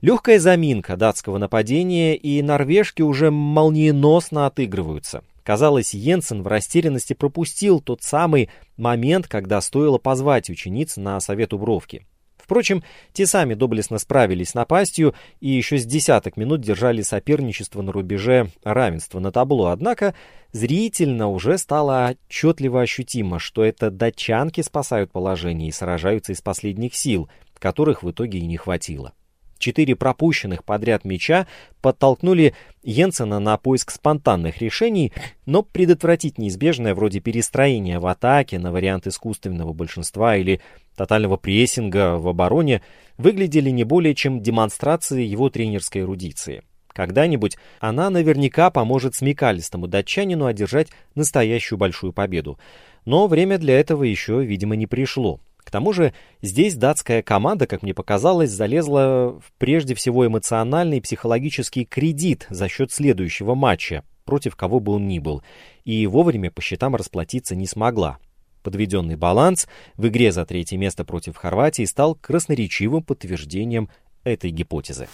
Легкая 0.00 0.38
заминка 0.38 0.96
датского 0.96 1.38
нападения, 1.38 2.16
и 2.16 2.42
норвежки 2.42 3.02
уже 3.02 3.30
молниеносно 3.30 4.46
отыгрываются. 4.46 5.22
Казалось, 5.42 5.94
Йенсен 5.94 6.42
в 6.42 6.46
растерянности 6.46 7.12
пропустил 7.12 7.80
тот 7.80 8.02
самый 8.02 8.50
момент, 8.76 9.28
когда 9.28 9.60
стоило 9.60 9.98
позвать 9.98 10.50
учениц 10.50 10.96
на 10.96 11.20
совет 11.20 11.52
у 11.52 11.58
Бровки. 11.58 12.06
Впрочем, 12.46 12.84
те 13.12 13.26
сами 13.26 13.54
доблестно 13.54 13.98
справились 13.98 14.50
с 14.50 14.54
напастью 14.54 15.16
и 15.40 15.48
еще 15.48 15.78
с 15.78 15.84
десяток 15.84 16.36
минут 16.36 16.60
держали 16.60 17.02
соперничество 17.02 17.82
на 17.82 17.90
рубеже 17.90 18.50
равенства 18.62 19.18
на 19.18 19.32
табло. 19.32 19.70
Однако 19.70 20.14
зрительно 20.52 21.26
уже 21.26 21.58
стало 21.58 22.14
отчетливо 22.28 22.82
ощутимо, 22.82 23.40
что 23.40 23.64
это 23.64 23.90
датчанки 23.90 24.60
спасают 24.60 25.10
положение 25.10 25.70
и 25.70 25.72
сражаются 25.72 26.32
из 26.32 26.40
последних 26.40 26.94
сил, 26.94 27.28
которых 27.58 28.04
в 28.04 28.10
итоге 28.12 28.38
и 28.38 28.46
не 28.46 28.56
хватило. 28.56 29.12
Четыре 29.58 29.96
пропущенных 29.96 30.64
подряд 30.64 31.04
мяча 31.04 31.46
подтолкнули 31.80 32.54
Йенсена 32.82 33.40
на 33.40 33.56
поиск 33.56 33.90
спонтанных 33.90 34.58
решений, 34.58 35.12
но 35.46 35.62
предотвратить 35.62 36.38
неизбежное 36.38 36.94
вроде 36.94 37.20
перестроения 37.20 37.98
в 37.98 38.06
атаке 38.06 38.58
на 38.58 38.70
вариант 38.70 39.06
искусственного 39.06 39.72
большинства 39.72 40.36
или 40.36 40.60
тотального 40.94 41.36
прессинга 41.36 42.16
в 42.18 42.28
обороне 42.28 42.82
выглядели 43.18 43.70
не 43.70 43.84
более 43.84 44.14
чем 44.14 44.40
демонстрацией 44.40 45.26
его 45.26 45.48
тренерской 45.48 46.02
эрудиции. 46.02 46.62
Когда-нибудь 46.88 47.58
она 47.78 48.08
наверняка 48.08 48.70
поможет 48.70 49.14
смекалистому 49.14 49.86
датчанину 49.86 50.46
одержать 50.46 50.88
настоящую 51.14 51.78
большую 51.78 52.14
победу. 52.14 52.58
Но 53.04 53.26
время 53.28 53.58
для 53.58 53.78
этого 53.78 54.02
еще, 54.02 54.42
видимо, 54.44 54.76
не 54.76 54.86
пришло. 54.86 55.40
К 55.66 55.70
тому 55.72 55.92
же 55.92 56.14
здесь 56.42 56.76
датская 56.76 57.22
команда, 57.22 57.66
как 57.66 57.82
мне 57.82 57.92
показалось, 57.92 58.50
залезла 58.50 59.36
в 59.40 59.52
прежде 59.58 59.96
всего 59.96 60.24
эмоциональный 60.24 60.98
и 60.98 61.00
психологический 61.00 61.84
кредит 61.84 62.46
за 62.50 62.68
счет 62.68 62.92
следующего 62.92 63.56
матча, 63.56 64.04
против 64.24 64.54
кого 64.54 64.78
бы 64.78 64.92
он 64.92 65.08
ни 65.08 65.18
был, 65.18 65.42
и 65.84 66.06
вовремя 66.06 66.52
по 66.52 66.62
счетам 66.62 66.94
расплатиться 66.94 67.56
не 67.56 67.66
смогла. 67.66 68.18
Подведенный 68.62 69.16
баланс 69.16 69.66
в 69.96 70.06
игре 70.06 70.30
за 70.30 70.46
третье 70.46 70.76
место 70.76 71.04
против 71.04 71.36
Хорватии 71.36 71.84
стал 71.84 72.14
красноречивым 72.14 73.02
подтверждением 73.02 73.88
этой 74.22 74.50
гипотезы. 74.50 75.08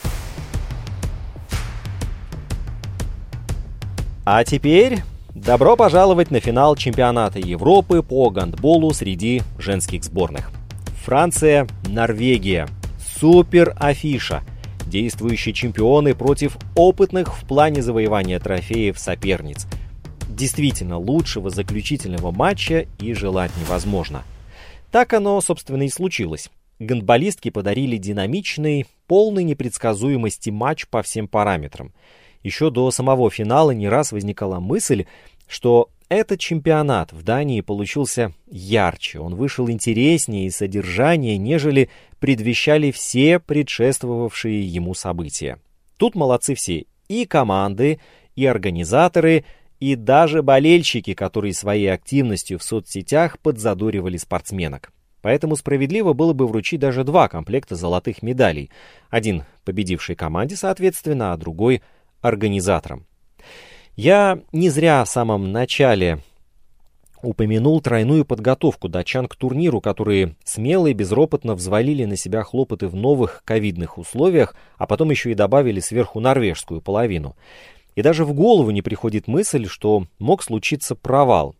А 4.26 4.44
теперь 4.44 4.98
Добро 5.34 5.76
пожаловать 5.76 6.30
на 6.30 6.40
финал 6.40 6.76
чемпионата 6.76 7.38
Европы 7.38 8.02
по 8.02 8.28
гандболу 8.28 8.92
среди 8.92 9.40
женских 9.56 10.04
сборных. 10.04 10.50
Франция, 11.04 11.66
Норвегия. 11.88 12.68
Супер 13.18 13.74
афиша. 13.80 14.42
Действующие 14.84 15.54
чемпионы 15.54 16.14
против 16.14 16.58
опытных 16.76 17.34
в 17.34 17.46
плане 17.46 17.80
завоевания 17.80 18.38
трофеев 18.40 18.98
соперниц. 18.98 19.66
Действительно, 20.28 20.98
лучшего 20.98 21.48
заключительного 21.48 22.30
матча 22.30 22.86
и 22.98 23.14
желать 23.14 23.52
невозможно. 23.58 24.24
Так 24.90 25.14
оно, 25.14 25.40
собственно, 25.40 25.84
и 25.84 25.88
случилось. 25.88 26.50
Гандболистки 26.78 27.48
подарили 27.48 27.96
динамичный, 27.96 28.86
полный 29.06 29.44
непредсказуемости 29.44 30.50
матч 30.50 30.86
по 30.88 31.02
всем 31.02 31.26
параметрам– 31.26 31.90
еще 32.42 32.70
до 32.70 32.90
самого 32.90 33.30
финала 33.30 33.70
не 33.70 33.88
раз 33.88 34.12
возникала 34.12 34.60
мысль, 34.60 35.06
что 35.46 35.90
этот 36.08 36.40
чемпионат 36.40 37.12
в 37.12 37.22
Дании 37.22 37.62
получился 37.62 38.32
ярче, 38.50 39.18
он 39.18 39.34
вышел 39.34 39.70
интереснее 39.70 40.46
и 40.46 40.50
содержаннее, 40.50 41.38
нежели 41.38 41.88
предвещали 42.20 42.90
все 42.90 43.38
предшествовавшие 43.38 44.66
ему 44.66 44.94
события. 44.94 45.58
Тут 45.96 46.14
молодцы 46.14 46.54
все, 46.54 46.84
и 47.08 47.24
команды, 47.24 47.98
и 48.36 48.44
организаторы, 48.44 49.44
и 49.80 49.96
даже 49.96 50.42
болельщики, 50.42 51.14
которые 51.14 51.54
своей 51.54 51.90
активностью 51.90 52.58
в 52.58 52.62
соцсетях 52.62 53.38
подзадоривали 53.38 54.16
спортсменок. 54.16 54.92
Поэтому 55.22 55.56
справедливо 55.56 56.12
было 56.12 56.32
бы 56.32 56.46
вручить 56.46 56.80
даже 56.80 57.04
два 57.04 57.28
комплекта 57.28 57.74
золотых 57.74 58.22
медалей. 58.22 58.70
Один 59.08 59.44
победившей 59.64 60.16
команде, 60.16 60.56
соответственно, 60.56 61.32
а 61.32 61.36
другой 61.36 61.82
организатором. 62.22 63.06
Я 63.94 64.40
не 64.52 64.70
зря 64.70 65.04
в 65.04 65.08
самом 65.08 65.52
начале 65.52 66.20
упомянул 67.22 67.80
тройную 67.80 68.24
подготовку 68.24 68.88
датчан 68.88 69.28
к 69.28 69.36
турниру, 69.36 69.80
которые 69.80 70.34
смело 70.44 70.88
и 70.88 70.92
безропотно 70.92 71.54
взвалили 71.54 72.04
на 72.04 72.16
себя 72.16 72.42
хлопоты 72.42 72.88
в 72.88 72.96
новых 72.96 73.42
ковидных 73.44 73.98
условиях, 73.98 74.56
а 74.76 74.86
потом 74.86 75.10
еще 75.10 75.30
и 75.30 75.34
добавили 75.34 75.80
сверху 75.80 76.20
норвежскую 76.20 76.80
половину. 76.80 77.36
И 77.94 78.02
даже 78.02 78.24
в 78.24 78.32
голову 78.32 78.70
не 78.70 78.82
приходит 78.82 79.28
мысль, 79.28 79.66
что 79.66 80.06
мог 80.18 80.42
случиться 80.42 80.94
провал. 80.94 81.54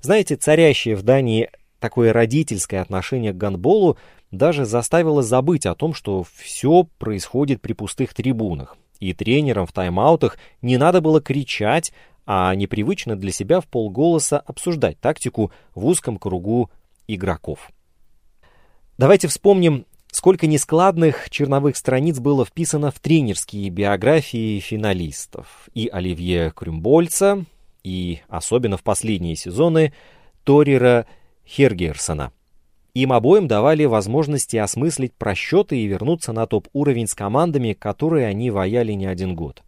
Знаете, 0.00 0.36
царящее 0.36 0.96
в 0.96 1.02
Дании 1.02 1.50
такое 1.78 2.12
родительское 2.12 2.80
отношение 2.80 3.32
к 3.32 3.36
гандболу 3.36 3.98
даже 4.30 4.64
заставило 4.64 5.22
забыть 5.22 5.66
о 5.66 5.74
том, 5.74 5.94
что 5.94 6.24
все 6.34 6.86
происходит 6.98 7.60
при 7.60 7.72
пустых 7.72 8.14
трибунах. 8.14 8.76
И 9.00 9.12
тренерам 9.12 9.66
в 9.66 9.72
тайм-аутах 9.72 10.38
не 10.62 10.76
надо 10.76 11.00
было 11.00 11.20
кричать, 11.20 11.92
а 12.26 12.54
непривычно 12.54 13.16
для 13.16 13.32
себя 13.32 13.60
в 13.60 13.66
полголоса 13.66 14.38
обсуждать 14.38 14.98
тактику 15.00 15.52
в 15.74 15.86
узком 15.86 16.18
кругу 16.18 16.70
игроков. 17.06 17.70
Давайте 18.98 19.28
вспомним, 19.28 19.86
Сколько 20.10 20.46
нескладных 20.46 21.28
черновых 21.28 21.76
страниц 21.76 22.18
было 22.18 22.44
вписано 22.44 22.90
в 22.90 22.98
тренерские 22.98 23.68
биографии 23.68 24.58
финалистов. 24.58 25.68
И 25.74 25.88
Оливье 25.88 26.50
Крюмбольца, 26.56 27.44
и 27.84 28.20
особенно 28.28 28.76
в 28.78 28.82
последние 28.82 29.36
сезоны 29.36 29.92
Торира 30.44 31.06
Хергерсона. 31.46 32.32
Им 32.94 33.12
обоим 33.12 33.46
давали 33.46 33.84
возможности 33.84 34.56
осмыслить 34.56 35.14
просчеты 35.14 35.78
и 35.78 35.86
вернуться 35.86 36.32
на 36.32 36.46
топ-уровень 36.46 37.06
с 37.06 37.14
командами, 37.14 37.72
которые 37.72 38.26
они 38.26 38.50
вояли 38.50 38.92
не 38.92 39.06
один 39.06 39.34
год. 39.34 39.62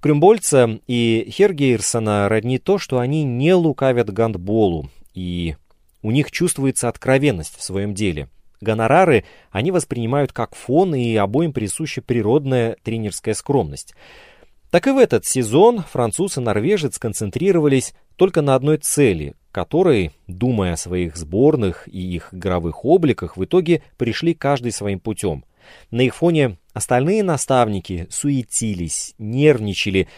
Крюмбольца 0.00 0.80
и 0.86 1.28
Хергейрсона 1.30 2.28
родни 2.28 2.58
то, 2.58 2.78
что 2.78 2.98
они 2.98 3.24
не 3.24 3.54
лукавят 3.54 4.12
гандболу, 4.12 4.90
и 5.14 5.56
у 6.02 6.10
них 6.10 6.30
чувствуется 6.30 6.88
откровенность 6.88 7.56
в 7.56 7.62
своем 7.62 7.94
деле. 7.94 8.28
Гонорары 8.60 9.24
они 9.50 9.70
воспринимают 9.70 10.32
как 10.32 10.54
фон, 10.54 10.94
и 10.94 11.14
обоим 11.16 11.52
присуща 11.52 12.02
природная 12.02 12.76
тренерская 12.82 13.34
скромность. 13.34 13.94
Так 14.70 14.86
и 14.86 14.90
в 14.90 14.98
этот 14.98 15.26
сезон 15.26 15.82
француз 15.82 16.38
и 16.38 16.40
норвежец 16.40 16.98
концентрировались 16.98 17.94
только 18.16 18.40
на 18.40 18.54
одной 18.54 18.78
цели, 18.78 19.34
которой, 19.52 20.12
думая 20.26 20.74
о 20.74 20.76
своих 20.76 21.16
сборных 21.16 21.88
и 21.88 22.00
их 22.00 22.32
игровых 22.32 22.84
обликах, 22.84 23.36
в 23.36 23.44
итоге 23.44 23.82
пришли 23.96 24.34
каждый 24.34 24.72
своим 24.72 24.98
путем. 24.98 25.44
На 25.90 26.00
их 26.00 26.16
фоне 26.16 26.58
остальные 26.72 27.22
наставники 27.22 28.06
суетились, 28.10 29.14
нервничали 29.18 30.08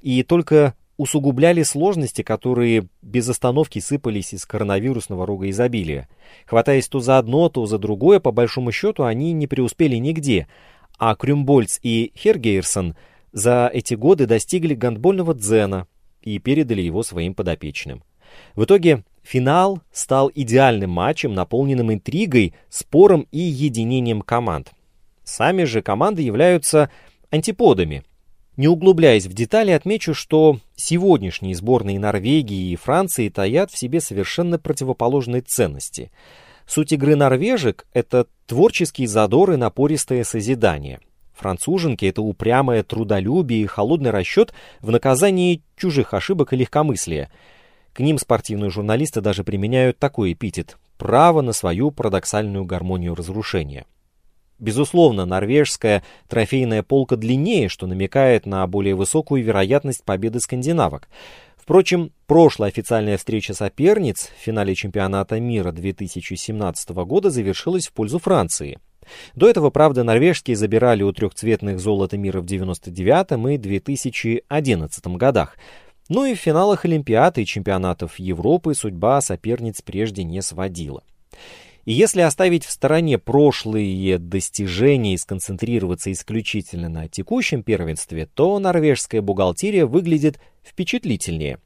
и 0.00 0.22
только 0.22 0.74
усугубляли 0.96 1.62
сложности, 1.64 2.22
которые 2.22 2.88
без 3.02 3.28
остановки 3.28 3.80
сыпались 3.80 4.32
из 4.32 4.46
коронавирусного 4.46 5.26
рога 5.26 5.50
изобилия. 5.50 6.08
Хватаясь 6.46 6.88
то 6.88 7.00
за 7.00 7.18
одно, 7.18 7.48
то 7.48 7.66
за 7.66 7.78
другое, 7.78 8.20
по 8.20 8.30
большому 8.30 8.72
счету 8.72 9.02
они 9.02 9.32
не 9.32 9.46
преуспели 9.46 9.96
нигде, 9.96 10.46
а 10.98 11.14
Крюмбольц 11.16 11.80
и 11.82 12.12
Хергейрсон– 12.16 12.96
за 13.34 13.68
эти 13.74 13.94
годы 13.94 14.26
достигли 14.26 14.74
гандбольного 14.74 15.34
дзена 15.34 15.88
и 16.22 16.38
передали 16.38 16.80
его 16.80 17.02
своим 17.02 17.34
подопечным. 17.34 18.04
В 18.54 18.64
итоге 18.64 19.04
финал 19.22 19.80
стал 19.92 20.30
идеальным 20.34 20.90
матчем, 20.90 21.34
наполненным 21.34 21.92
интригой, 21.92 22.54
спором 22.68 23.26
и 23.30 23.38
единением 23.38 24.22
команд. 24.22 24.72
Сами 25.24 25.64
же 25.64 25.82
команды 25.82 26.22
являются 26.22 26.90
антиподами. 27.30 28.04
Не 28.56 28.68
углубляясь 28.68 29.26
в 29.26 29.32
детали, 29.32 29.72
отмечу, 29.72 30.14
что 30.14 30.60
сегодняшние 30.76 31.54
сборные 31.54 31.98
Норвегии 31.98 32.70
и 32.70 32.76
Франции 32.76 33.28
таят 33.28 33.72
в 33.72 33.78
себе 33.78 34.00
совершенно 34.00 34.58
противоположные 34.58 35.42
ценности. 35.42 36.12
Суть 36.66 36.92
игры 36.92 37.16
норвежек– 37.16 37.86
это 37.92 38.26
творческий 38.46 39.06
задор 39.06 39.52
и 39.52 39.56
напористое 39.56 40.22
созидание– 40.24 41.00
Француженки— 41.34 42.04
это 42.06 42.22
упрямое 42.22 42.82
трудолюбие 42.82 43.62
и 43.62 43.66
холодный 43.66 44.10
расчет 44.10 44.54
в 44.80 44.90
наказании 44.90 45.62
чужих 45.76 46.14
ошибок 46.14 46.52
и 46.52 46.56
легкомыслия. 46.56 47.30
К 47.94 48.00
ним 48.00 48.18
спортивные 48.18 48.70
журналисты 48.70 49.20
даже 49.20 49.44
применяют 49.44 50.00
такой 50.00 50.32
эпитет— 50.32 50.78
право 50.98 51.42
на 51.42 51.52
свою 51.52 51.92
парадоксальную 51.92 52.64
гармонию 52.64 53.14
разрушения. 53.14 53.86
Безусловно, 54.58 55.24
норвежская 55.24 56.02
трофейная 56.28 56.82
полка 56.82 57.16
длиннее, 57.16 57.68
что 57.68 57.86
намекает 57.86 58.46
на 58.46 58.66
более 58.66 58.96
высокую 58.96 59.44
вероятность 59.44 60.04
победы 60.04 60.40
скандинавок. 60.40 61.08
Впрочем, 61.56 62.10
прошлая 62.26 62.70
официальная 62.70 63.16
встреча 63.16 63.54
соперниц 63.54 64.28
в 64.36 64.42
финале 64.42 64.74
чемпионата 64.74 65.38
мира 65.38 65.70
2017 65.70 66.90
года 66.90 67.30
завершилась 67.30 67.86
в 67.86 67.92
пользу 67.92 68.18
Франции— 68.18 68.78
до 69.34 69.48
этого, 69.48 69.70
правда, 69.70 70.04
норвежские 70.04 70.56
забирали 70.56 71.02
у 71.02 71.12
трехцветных 71.12 71.78
золото 71.80 72.16
мира 72.16 72.40
в 72.40 72.46
99 72.46 73.54
и 73.54 73.58
2011 73.58 75.06
годах. 75.16 75.56
Ну 76.08 76.24
и 76.24 76.34
в 76.34 76.38
финалах 76.38 76.84
Олимпиады 76.84 77.42
и 77.42 77.46
чемпионатов 77.46 78.18
Европы 78.18 78.74
судьба 78.74 79.20
соперниц 79.20 79.80
прежде 79.82 80.22
не 80.22 80.42
сводила. 80.42 81.02
И 81.84 81.92
если 81.92 82.22
оставить 82.22 82.64
в 82.64 82.70
стороне 82.70 83.18
прошлые 83.18 84.18
достижения 84.18 85.14
и 85.14 85.18
сконцентрироваться 85.18 86.10
исключительно 86.12 86.88
на 86.88 87.08
текущем 87.08 87.62
первенстве, 87.62 88.26
то 88.26 88.58
норвежская 88.58 89.20
бухгалтерия 89.20 89.86
выглядит 89.86 90.38
впечатлительнее. 90.62 91.58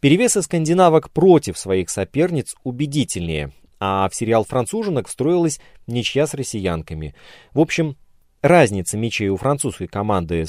Перевесы 0.00 0.42
скандинавок 0.42 1.10
против 1.10 1.58
своих 1.58 1.88
соперниц 1.88 2.54
убедительнее 2.64 3.52
а 3.86 4.08
в 4.08 4.14
сериал 4.14 4.44
«Француженок» 4.44 5.08
встроилась 5.08 5.60
ничья 5.86 6.26
с 6.26 6.32
россиянками. 6.32 7.14
В 7.52 7.60
общем, 7.60 7.96
разница 8.40 8.96
мячей 8.96 9.28
у 9.28 9.36
французской 9.36 9.88
команды 9.88 10.46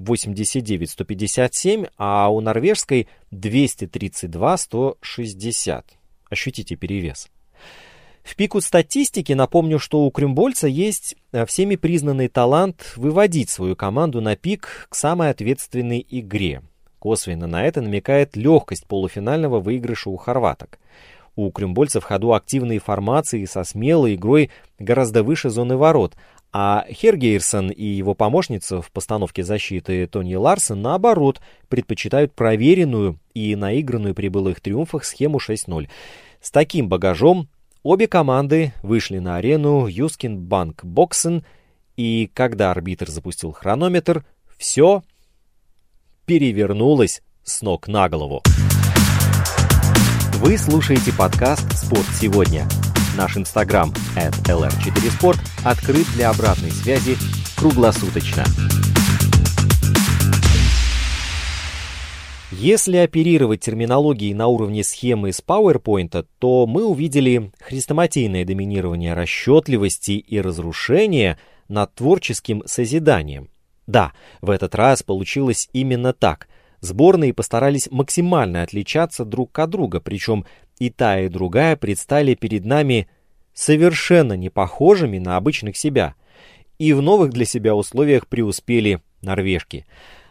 189-157, 0.00 1.90
а 1.96 2.28
у 2.30 2.40
норвежской 2.40 3.08
232-160. 3.32 5.84
Ощутите 6.28 6.76
перевес. 6.76 7.28
В 8.26 8.34
пику 8.34 8.60
статистики 8.60 9.32
напомню, 9.34 9.78
что 9.78 10.04
у 10.04 10.10
Крюмбольца 10.10 10.66
есть 10.66 11.14
э, 11.30 11.46
всеми 11.46 11.76
признанный 11.76 12.26
талант 12.26 12.94
выводить 12.96 13.50
свою 13.50 13.76
команду 13.76 14.20
на 14.20 14.34
пик 14.34 14.88
к 14.88 14.96
самой 14.96 15.30
ответственной 15.30 16.04
игре. 16.10 16.62
Косвенно 16.98 17.46
на 17.46 17.64
это 17.64 17.82
намекает 17.82 18.34
легкость 18.34 18.88
полуфинального 18.88 19.60
выигрыша 19.60 20.10
у 20.10 20.16
хорваток. 20.16 20.80
У 21.36 21.52
крюмбольцев 21.52 22.02
в 22.02 22.06
ходу 22.06 22.32
активные 22.32 22.80
формации 22.80 23.44
со 23.44 23.62
смелой 23.62 24.16
игрой 24.16 24.50
гораздо 24.80 25.22
выше 25.22 25.48
зоны 25.48 25.76
ворот, 25.76 26.16
а 26.58 26.86
Хергейрсон 26.90 27.68
и 27.68 27.84
его 27.84 28.14
помощница 28.14 28.80
в 28.80 28.90
постановке 28.90 29.44
защиты 29.44 30.06
Тони 30.06 30.36
Ларсен, 30.36 30.80
наоборот, 30.80 31.42
предпочитают 31.68 32.32
проверенную 32.32 33.18
и 33.34 33.54
наигранную 33.54 34.14
при 34.14 34.28
былых 34.28 34.62
триумфах 34.62 35.04
схему 35.04 35.36
6-0. 35.36 35.86
С 36.40 36.50
таким 36.50 36.88
багажом 36.88 37.50
обе 37.82 38.08
команды 38.08 38.72
вышли 38.82 39.18
на 39.18 39.36
арену 39.36 39.86
Юскин 39.86 40.38
Банк 40.38 40.82
Боксен, 40.82 41.44
и 41.98 42.30
когда 42.32 42.70
арбитр 42.70 43.10
запустил 43.10 43.52
хронометр, 43.52 44.24
все 44.56 45.02
перевернулось 46.24 47.20
с 47.44 47.60
ног 47.60 47.86
на 47.86 48.08
голову. 48.08 48.42
Вы 50.36 50.56
слушаете 50.56 51.12
подкаст 51.12 51.70
«Спорт 51.76 52.06
сегодня». 52.18 52.66
Наш 53.16 53.38
инстаграм 53.38 53.94
at 54.14 54.34
lr4sport 54.44 55.38
открыт 55.64 56.06
для 56.14 56.28
обратной 56.28 56.70
связи 56.70 57.16
круглосуточно. 57.56 58.44
Если 62.52 62.98
оперировать 62.98 63.60
терминологией 63.60 64.34
на 64.34 64.48
уровне 64.48 64.84
схемы 64.84 65.32
с 65.32 65.40
PowerPoint, 65.40 66.26
то 66.38 66.66
мы 66.66 66.84
увидели 66.84 67.50
хрестоматийное 67.60 68.44
доминирование 68.44 69.14
расчетливости 69.14 70.12
и 70.12 70.38
разрушения 70.38 71.38
над 71.68 71.94
творческим 71.94 72.62
созиданием. 72.66 73.48
Да, 73.86 74.12
в 74.42 74.50
этот 74.50 74.74
раз 74.74 75.02
получилось 75.02 75.70
именно 75.72 76.12
так– 76.12 76.48
Сборные 76.80 77.32
постарались 77.32 77.90
максимально 77.90 78.62
отличаться 78.62 79.24
друг 79.24 79.58
от 79.58 79.70
друга, 79.70 80.00
причем 80.00 80.44
и 80.78 80.90
та, 80.90 81.20
и 81.20 81.28
другая 81.28 81.76
предстали 81.76 82.34
перед 82.34 82.64
нами 82.64 83.08
совершенно 83.54 84.34
не 84.34 84.50
похожими 84.50 85.18
на 85.18 85.36
обычных 85.36 85.76
себя. 85.76 86.14
И 86.78 86.92
в 86.92 87.00
новых 87.00 87.30
для 87.30 87.46
себя 87.46 87.74
условиях 87.74 88.26
преуспели 88.26 89.00
норвежки. 89.22 89.86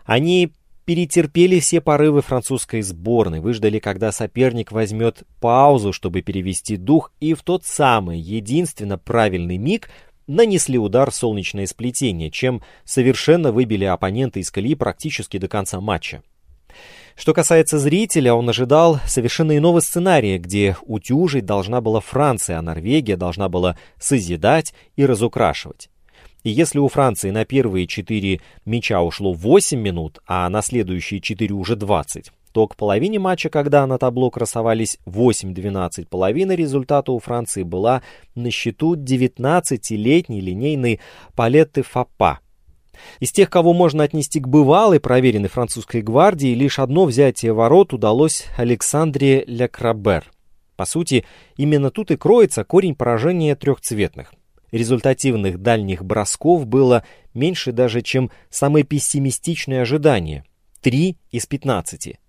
Они 0.06 0.54
перетерпели 0.86 1.60
все 1.60 1.82
порывы 1.82 2.22
французской 2.22 2.82
сборной, 2.84 3.40
выждали, 3.40 3.80
когда 3.80 4.12
соперник 4.12 4.72
возьмет 4.72 5.24
паузу, 5.42 5.92
чтобы 5.92 6.22
перевести 6.22 6.78
дух, 6.78 7.12
и 7.20 7.34
в 7.34 7.42
тот 7.42 7.66
самый 7.66 8.20
единственно 8.20 9.00
правильный 9.00 9.58
миг 9.58 9.90
нанесли 10.28 10.78
удар 10.78 11.12
солнечное 11.12 11.66
сплетение, 11.66 12.30
чем 12.30 12.62
совершенно 12.84 13.52
выбили 13.52 13.86
оппонента 13.86 14.40
из 14.40 14.52
колеи 14.52 14.76
практически 14.76 15.38
до 15.38 15.48
конца 15.48 15.82
матча. 15.82 16.22
Что 17.16 17.34
касается 17.34 17.80
зрителя, 17.80 18.34
он 18.34 18.50
ожидал 18.50 19.00
совершенно 19.06 19.58
иного 19.58 19.80
сценария, 19.80 20.38
где 20.38 20.76
утюжить 20.82 21.46
должна 21.46 21.80
была 21.80 22.02
Франция, 22.02 22.60
а 22.60 22.62
Норвегия 22.62 23.16
должна 23.16 23.48
была 23.48 23.78
созидать 23.98 24.74
и 24.98 25.06
разукрашивать. 25.06 25.90
И 26.44 26.50
если 26.50 26.78
у 26.78 26.88
Франции 26.90 27.32
на 27.32 27.46
первые 27.46 27.88
четыре 27.88 28.42
мяча 28.66 29.02
ушло 29.02 29.34
8 29.34 29.80
минут, 29.80 30.20
а 30.28 30.48
на 30.50 30.62
следующие 30.62 31.22
4 31.22 31.54
уже 31.56 31.76
20, 31.76 32.32
то 32.52 32.68
к 32.68 32.76
половине 32.76 33.18
матча, 33.18 33.50
когда 33.50 33.88
на 33.88 33.98
табло 33.98 34.30
красовались 34.30 34.98
8-12 35.06 36.08
половины, 36.08 36.52
результата 36.52 37.12
у 37.12 37.20
Франции 37.20 37.64
была 37.64 38.04
на 38.36 38.52
счету 38.52 38.96
19-летний 38.96 40.42
линейный 40.42 41.00
Палетты 41.36 41.82
Фапа– 41.82 42.40
из 43.20 43.32
тех, 43.32 43.50
кого 43.50 43.74
можно 43.74 44.04
отнести 44.04 44.40
к 44.40 44.48
бывалой 44.48 45.00
проверенной 45.00 45.50
французской 45.50 46.02
гвардии, 46.02 46.54
лишь 46.54 46.80
одно 46.80 47.06
взятие 47.06 47.54
ворот 47.54 47.94
удалось 47.94 48.46
Александре 48.58 49.44
Лекрабер. 49.48 50.32
По 50.76 50.86
сути, 50.86 51.26
именно 51.56 51.90
тут 51.90 52.12
и 52.12 52.18
кроется 52.18 52.64
корень 52.64 52.96
поражения 52.96 53.56
трехцветных. 53.56 54.34
результативных 54.72 55.62
дальних 55.62 56.04
бросков 56.04 56.66
было 56.66 57.04
меньше 57.34 57.72
даже, 57.72 58.02
чем 58.02 58.30
самые 58.50 58.84
пессимистичные 58.84 59.82
ожидания– 59.82 60.44
3 60.82 61.18
из 61.32 61.46
15. 61.46 62.20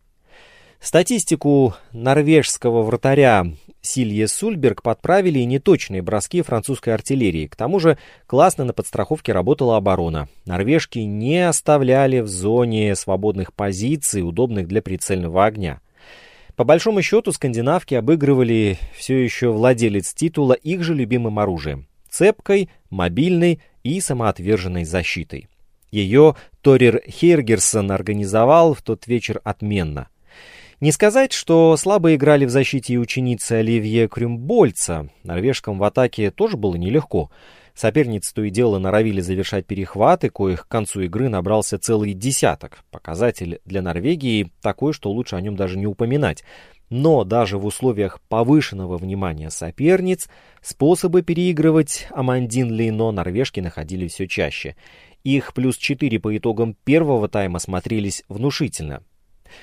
Статистику 0.81 1.75
норвежского 1.93 2.83
вратаря 2.83 3.47
Силье 3.87 4.29
Сульберг 4.29 4.83
подправили 4.83 5.39
и 5.39 5.47
неточные 5.47 6.03
броски 6.03 6.43
французской 6.43 6.91
артиллерии. 6.91 7.47
К 7.47 7.57
тому 7.57 7.79
же 7.79 7.97
классно 8.27 8.65
на 8.65 8.73
подстраховке 8.73 9.33
работала 9.33 9.77
оборона. 9.77 10.29
Норвежки 10.45 10.99
не 10.99 11.49
оставляли 11.49 12.21
в 12.21 12.29
зоне 12.29 12.95
свободных 12.95 13.55
позиций, 13.55 14.23
удобных 14.23 14.67
для 14.67 14.83
прицельного 14.83 15.47
огня. 15.47 15.81
По 16.57 16.65
большому 16.65 17.03
счету, 17.03 17.33
скандинавки 17.33 17.95
обыгрывали 17.95 18.79
все 18.97 19.23
еще 19.23 19.51
владелец 19.51 20.13
титула 20.13 20.55
их 20.55 20.83
же 20.83 20.95
любимым 20.95 21.39
оружием– 21.39 21.87
цепкой, 22.11 22.71
мобильной 22.91 23.61
и 23.83 24.01
самоотверженной 24.01 24.85
защитой. 24.85 25.49
Ее 25.91 26.35
Торир 26.63 27.03
Хейргерсон 27.09 27.93
организовал 27.93 28.75
в 28.75 28.83
тот 28.83 29.07
вечер 29.07 29.41
отменно– 29.45 30.09
не 30.81 30.93
сказать, 30.93 31.33
что 31.33 31.77
слабо 31.77 32.15
играли 32.15 32.45
в 32.45 32.51
защите 32.51 32.95
и 32.95 32.99
ученицы 32.99 33.53
Оливье 33.53 34.09
Крюмбольца. 34.09 35.09
Норвежкам 35.23 35.79
в 35.79 35.85
атаке 35.85 36.31
тоже 36.31 36.57
было 36.57 36.77
нелегко. 36.77 37.31
Соперницы 37.75 38.33
то 38.35 38.43
и 38.43 38.51
дело 38.51 38.79
норовили 38.79 39.21
завершать 39.21 39.67
перехваты, 39.67 40.31
коих 40.31 40.67
к 40.67 40.69
концу 40.69 41.03
игры 41.03 41.29
набрался 41.29 41.79
целый 41.79 42.15
десяток. 42.15 42.79
Показатель 42.91 43.61
для 43.65 43.83
Норвегии 43.83 44.51
такой, 44.63 44.93
что 44.93 45.11
лучше 45.11 45.37
о 45.37 45.41
нем 45.41 45.57
даже 45.57 45.79
не 45.79 45.87
упоминать. 45.87 46.43
Но 46.89 47.25
даже 47.25 47.59
в 47.59 47.67
условиях 47.67 48.21
повышенного 48.29 48.97
внимания 48.97 49.51
соперниц 49.51 50.29
способы 50.63 51.23
переигрывать 51.23 52.07
Амандин 52.11 52.71
Лейно 52.71 53.11
норвежки 53.11 53.61
находили 53.61 54.07
все 54.09 54.29
чаще. 54.29 54.77
Их 55.25 55.53
плюс 55.53 55.77
4 55.77 56.21
по 56.21 56.37
итогам 56.37 56.77
первого 56.85 57.29
тайма 57.29 57.59
смотрелись 57.59 58.23
внушительно. 58.29 59.03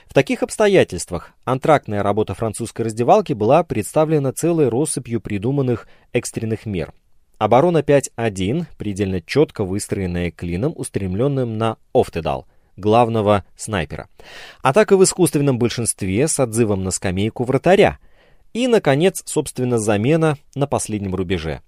В 0.07 0.13
таких 0.13 0.43
обстоятельствах 0.43 1.33
антрактная 1.45 2.03
работа 2.03 2.33
французской 2.33 2.83
раздевалки 2.83 3.33
была 3.33 3.63
представлена 3.63 4.31
целой 4.31 4.69
россыпью 4.69 5.21
придуманных 5.21 5.87
экстренных 6.11 6.65
мер. 6.65 6.93
Оборона 7.37 7.79
5-1, 7.79 8.65
предельно 8.77 9.21
четко 9.21 9.63
выстроенная 9.63 10.31
клином, 10.31 10.73
устремленным 10.75 11.57
на 11.57 11.77
Офтедал, 11.93 12.47
главного 12.77 13.43
снайпера. 13.55 14.07
Атака 14.61 14.95
в 14.95 15.03
искусственном 15.03 15.59
большинстве 15.59 16.27
с 16.27 16.39
отзывом 16.39 16.83
на 16.83 16.91
скамейку 16.91 17.43
вратаря. 17.43 17.99
И, 18.53 18.67
наконец, 18.67 19.23
собственно, 19.25 19.77
замена 19.77 20.37
на 20.55 20.67
последнем 20.67 21.15
рубеже. 21.15 21.61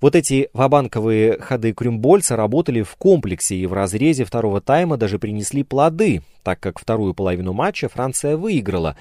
Вот 0.00 0.14
эти 0.14 0.50
вабанковые 0.52 1.38
ходы 1.40 1.72
Крюмбольца 1.72 2.36
работали 2.36 2.82
в 2.82 2.96
комплексе 2.96 3.56
и 3.56 3.66
в 3.66 3.72
разрезе 3.72 4.24
второго 4.24 4.60
тайма 4.60 4.96
даже 4.96 5.18
принесли 5.18 5.62
плоды, 5.62 6.22
так 6.42 6.60
как 6.60 6.78
вторую 6.78 7.14
половину 7.14 7.52
матча 7.52 7.88
Франция 7.88 8.36
выиграла. 8.36 8.96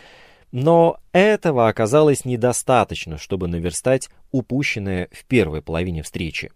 Но 0.52 0.98
этого 1.12 1.68
оказалось 1.68 2.24
недостаточно, 2.24 3.18
чтобы 3.18 3.48
наверстать 3.48 4.10
упущенное 4.32 5.10
в 5.12 5.26
первой 5.26 5.62
половине 5.62 6.02
встречи. 6.02 6.52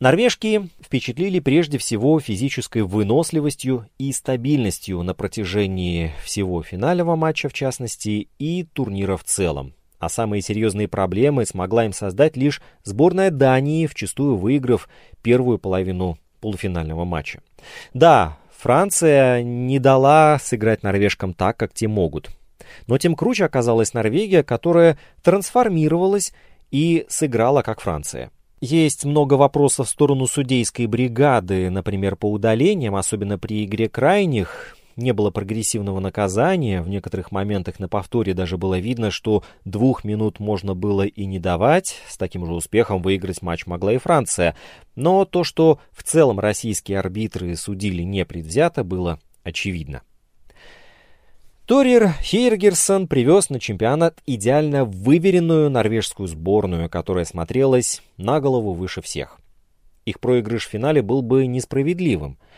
Норвежки 0.00 0.68
впечатлили 0.82 1.38
прежде 1.38 1.78
всего 1.78 2.20
физической 2.20 2.82
выносливостью 2.82 3.88
и 3.96 4.12
стабильностью 4.12 5.02
на 5.02 5.14
протяжении 5.14 6.12
всего 6.22 6.62
финального 6.62 7.16
матча, 7.16 7.48
в 7.48 7.54
частности, 7.54 8.28
и 8.38 8.64
турнира 8.64 9.16
в 9.16 9.24
целом 9.24 9.74
а 10.04 10.08
самые 10.08 10.42
серьезные 10.42 10.88
проблемы 10.88 11.46
смогла 11.46 11.84
им 11.84 11.92
создать 11.92 12.36
лишь 12.36 12.60
сборная 12.82 13.30
Дании, 13.30 13.86
вчастую 13.86 14.36
выиграв 14.36 14.88
первую 15.22 15.58
половину 15.58 16.18
полуфинального 16.40 17.04
матча. 17.04 17.40
Да, 17.94 18.36
Франция 18.58 19.42
не 19.42 19.78
дала 19.78 20.38
сыграть 20.38 20.82
норвежкам 20.82 21.34
так, 21.34 21.56
как 21.56 21.72
те 21.72 21.88
могут. 21.88 22.30
Но 22.86 22.98
тем 22.98 23.14
круче 23.14 23.44
оказалась 23.44 23.94
Норвегия, 23.94 24.42
которая 24.42 24.98
трансформировалась 25.22 26.32
и 26.70 27.06
сыграла 27.08 27.62
как 27.62 27.80
Франция. 27.80 28.30
Есть 28.60 29.04
много 29.04 29.34
вопросов 29.34 29.88
в 29.88 29.90
сторону 29.90 30.26
судейской 30.26 30.86
бригады, 30.86 31.68
например, 31.70 32.16
по 32.16 32.30
удалениям, 32.30 32.96
особенно 32.96 33.38
при 33.38 33.64
игре 33.64 33.88
крайних 33.88 34.76
не 34.96 35.12
было 35.12 35.30
прогрессивного 35.30 36.00
наказания, 36.00 36.82
в 36.82 36.88
некоторых 36.88 37.32
моментах 37.32 37.78
на 37.78 37.88
повторе 37.88 38.34
даже 38.34 38.56
было 38.56 38.78
видно, 38.78 39.10
что 39.10 39.44
двух 39.64 40.04
минут 40.04 40.38
можно 40.38 40.74
было 40.74 41.02
и 41.02 41.26
не 41.26 41.38
давать, 41.38 41.96
с 42.08 42.16
таким 42.16 42.46
же 42.46 42.52
успехом 42.52 43.02
выиграть 43.02 43.42
матч 43.42 43.66
могла 43.66 43.92
и 43.92 43.98
Франция. 43.98 44.56
Но 44.94 45.24
то, 45.24 45.44
что 45.44 45.80
в 45.92 46.02
целом 46.02 46.38
российские 46.38 46.98
арбитры 46.98 47.56
судили 47.56 48.02
непредвзято, 48.02 48.84
было 48.84 49.18
очевидно. 49.42 50.02
Торир 51.66 52.12
Хейргерсон 52.20 53.08
привез 53.08 53.48
на 53.48 53.58
чемпионат 53.58 54.20
идеально 54.26 54.84
выверенную 54.84 55.70
норвежскую 55.70 56.28
сборную, 56.28 56.90
которая 56.90 57.24
смотрелась 57.24 58.02
на 58.18 58.40
голову 58.40 58.74
выше 58.74 59.00
всех. 59.00 59.40
Их 60.04 60.20
проигрыш 60.20 60.66
в 60.66 60.70
финале 60.70 61.00
был 61.00 61.22
бы 61.22 61.46
несправедливым– 61.46 62.38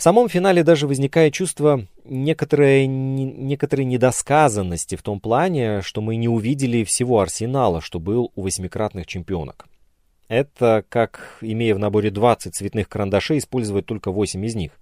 в 0.00 0.02
самом 0.02 0.30
финале 0.30 0.62
даже 0.62 0.86
возникает 0.86 1.34
чувство 1.34 1.84
некоторой, 2.06 2.86
некоторой 2.86 3.84
недосказанности 3.84 4.94
в 4.94 5.02
том 5.02 5.20
плане, 5.20 5.82
что 5.82 6.00
мы 6.00 6.16
не 6.16 6.26
увидели 6.26 6.84
всего 6.84 7.20
арсенала, 7.20 7.82
что 7.82 8.00
был 8.00 8.32
у 8.34 8.40
восьмикратных 8.40 9.06
чемпионок. 9.06 9.66
Это 10.26 10.86
как, 10.88 11.36
имея 11.42 11.74
в 11.74 11.78
наборе 11.78 12.10
20 12.10 12.54
цветных 12.54 12.88
карандашей, 12.88 13.36
использовать 13.36 13.84
только 13.84 14.10
8 14.10 14.42
из 14.46 14.54
них. 14.54 14.72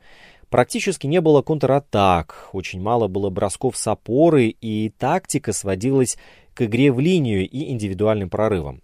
Практически 0.50 1.08
не 1.08 1.20
было 1.20 1.42
контратак, 1.42 2.50
очень 2.52 2.80
мало 2.80 3.08
было 3.08 3.28
бросков 3.28 3.76
с 3.76 3.88
опоры, 3.88 4.46
и 4.46 4.88
тактика 4.90 5.52
сводилась 5.52 6.16
к 6.54 6.62
игре 6.62 6.92
в 6.92 7.00
линию 7.00 7.40
и 7.40 7.72
индивидуальным 7.72 8.30
прорывам. 8.30 8.82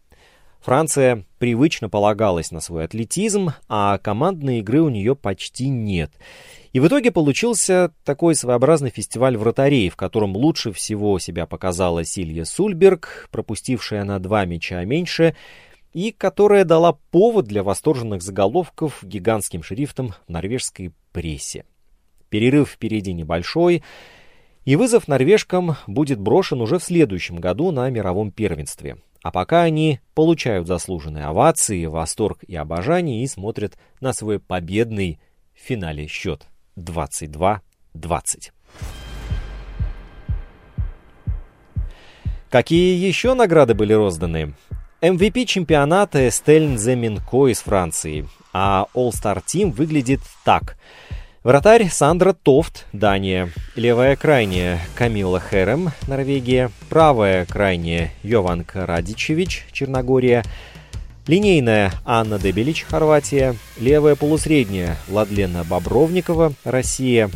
Франция 0.65 1.27
привычно 1.39 1.91
полагалась 1.91 2.51
на 2.51 2.59
свой 2.61 2.87
атлетизм, 2.87 3.51
а 3.69 3.99
командной 3.99 4.61
игры 4.61 4.81
у 4.81 4.89
нее 4.89 5.15
почти 5.15 5.69
нет. 5.69 6.11
И 6.73 6.81
в 6.81 6.87
итоге 6.87 7.11
получился 7.11 7.93
такой 8.03 8.35
своеобразный 8.35 8.89
фестиваль 8.89 9.37
вратарей, 9.37 9.91
в 9.91 9.97
котором 9.97 10.35
лучше 10.35 10.73
всего 10.73 11.19
себя 11.19 11.45
показала 11.45 12.03
Силья 12.03 12.47
Сульберг, 12.47 13.29
пропустившая 13.31 14.05
на 14.05 14.19
два 14.21 14.47
мяча 14.47 14.83
меньше, 14.87 15.37
и 15.93 16.13
которая 16.13 16.65
дала 16.65 16.95
повод 17.11 17.45
для 17.45 17.63
восторженных 17.63 18.23
заголовков 18.23 19.01
гигантским 19.03 19.63
шрифтом 19.63 20.15
в 20.27 20.31
норвежской 20.31 20.93
прессе. 21.13 21.67
Перерыв 22.31 22.71
впереди 22.71 23.13
небольшой, 23.13 23.83
и 24.65 24.77
вызов 24.77 25.09
норвежкам 25.09 25.77
будет 25.87 26.19
брошен 26.19 26.63
уже 26.63 26.79
в 26.79 26.85
следующем 26.85 27.37
году 27.37 27.71
на 27.71 27.91
мировом 27.91 28.31
первенстве. 28.31 28.97
А 29.25 29.31
пока 29.31 29.63
они 29.63 30.01
получают 30.15 30.69
заслуженные 30.69 31.25
овации, 31.25 31.87
восторг 31.87 32.45
и 32.47 32.55
обожание 32.55 33.25
и 33.25 33.27
смотрят 33.27 33.79
на 33.99 34.13
свой 34.13 34.39
победный 34.39 35.19
в 35.55 35.67
финале 35.67 36.07
счет 36.07 36.47
22-20. 36.77 37.61
Какие 42.51 43.03
еще 43.03 43.33
награды 43.33 43.73
были 43.73 43.95
розданы? 43.95 44.53
MVP 45.01 45.47
чемпионата 45.47 46.29
Эстельн 46.29 46.77
Земинко 46.77 47.47
из 47.49 47.61
Франции, 47.61 48.29
а 48.53 48.89
All-Star 48.95 49.43
Team 49.43 49.73
выглядит 49.73 50.21
так– 50.45 50.77
Вратарь 51.45 51.91
Сандра 51.91 52.33
Тофт, 52.33 52.87
Дания. 52.95 53.51
Левая 53.77 54.17
крайняя 54.17 54.81
Камила 54.95 55.39
Херем, 55.39 55.91
Норвегия. 56.09 56.71
Правая 56.89 57.45
крайняя 57.45 58.13
Йованка 58.23 58.87
Радичевич, 58.87 59.67
Черногория. 59.71 60.43
Линейная 61.27 61.93
Анна 62.07 62.39
Дебелич, 62.39 62.85
Хорватия. 62.85 63.57
Левая 63.79 64.15
полусредняя 64.15 64.97
Владлена 65.07 65.65
Бобровникова, 65.65 66.55
Россия. 66.65 67.29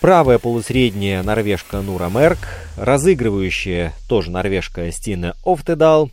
Правая 0.00 0.40
полусредняя 0.40 1.22
норвежка 1.22 1.80
Нура 1.80 2.08
Мерк. 2.08 2.40
Разыгрывающая 2.76 3.92
тоже 4.08 4.32
норвежка 4.32 4.90
Стина 4.90 5.36
Офтедал. 5.44 6.10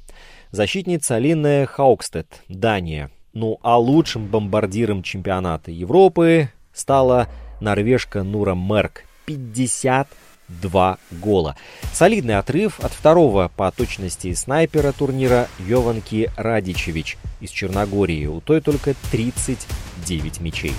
Защитница 0.51 1.15
Алина 1.15 1.65
Хаукстед, 1.65 2.27
Дания. 2.49 3.09
Ну 3.33 3.57
а 3.63 3.79
лучшим 3.79 4.27
бомбардиром 4.27 5.01
чемпионата 5.01 5.71
Европы 5.71 6.49
стала 6.75 7.27
норвежка 7.59 8.23
Нура 8.23 8.53
Мерк. 8.53 9.05
52 9.25 10.97
гола. 11.11 11.55
Солидный 11.93 12.37
отрыв 12.37 12.79
от 12.79 12.91
второго 12.91 13.51
по 13.55 13.71
точности 13.71 14.33
снайпера 14.33 14.91
турнира 14.91 15.47
Йованки 15.57 16.31
Радичевич 16.37 17.17
из 17.39 17.49
Черногории. 17.49 18.27
У 18.27 18.41
той 18.41 18.61
только 18.61 18.93
39 19.11 20.41
мячей. 20.41 20.73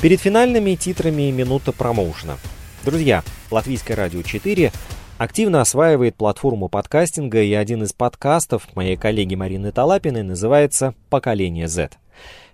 Перед 0.00 0.20
финальными 0.20 0.74
титрами 0.74 1.30
минута 1.30 1.72
промоушена. 1.72 2.36
Друзья, 2.84 3.22
Латвийское 3.52 3.96
радио 3.96 4.22
4 4.22 4.72
активно 5.18 5.60
осваивает 5.60 6.16
платформу 6.16 6.68
подкастинга, 6.68 7.40
и 7.40 7.54
один 7.54 7.84
из 7.84 7.92
подкастов 7.92 8.66
моей 8.74 8.96
коллеги 8.96 9.36
Марины 9.36 9.70
Талапиной 9.70 10.24
называется 10.24 10.94
«Поколение 11.08 11.68
Z». 11.68 12.01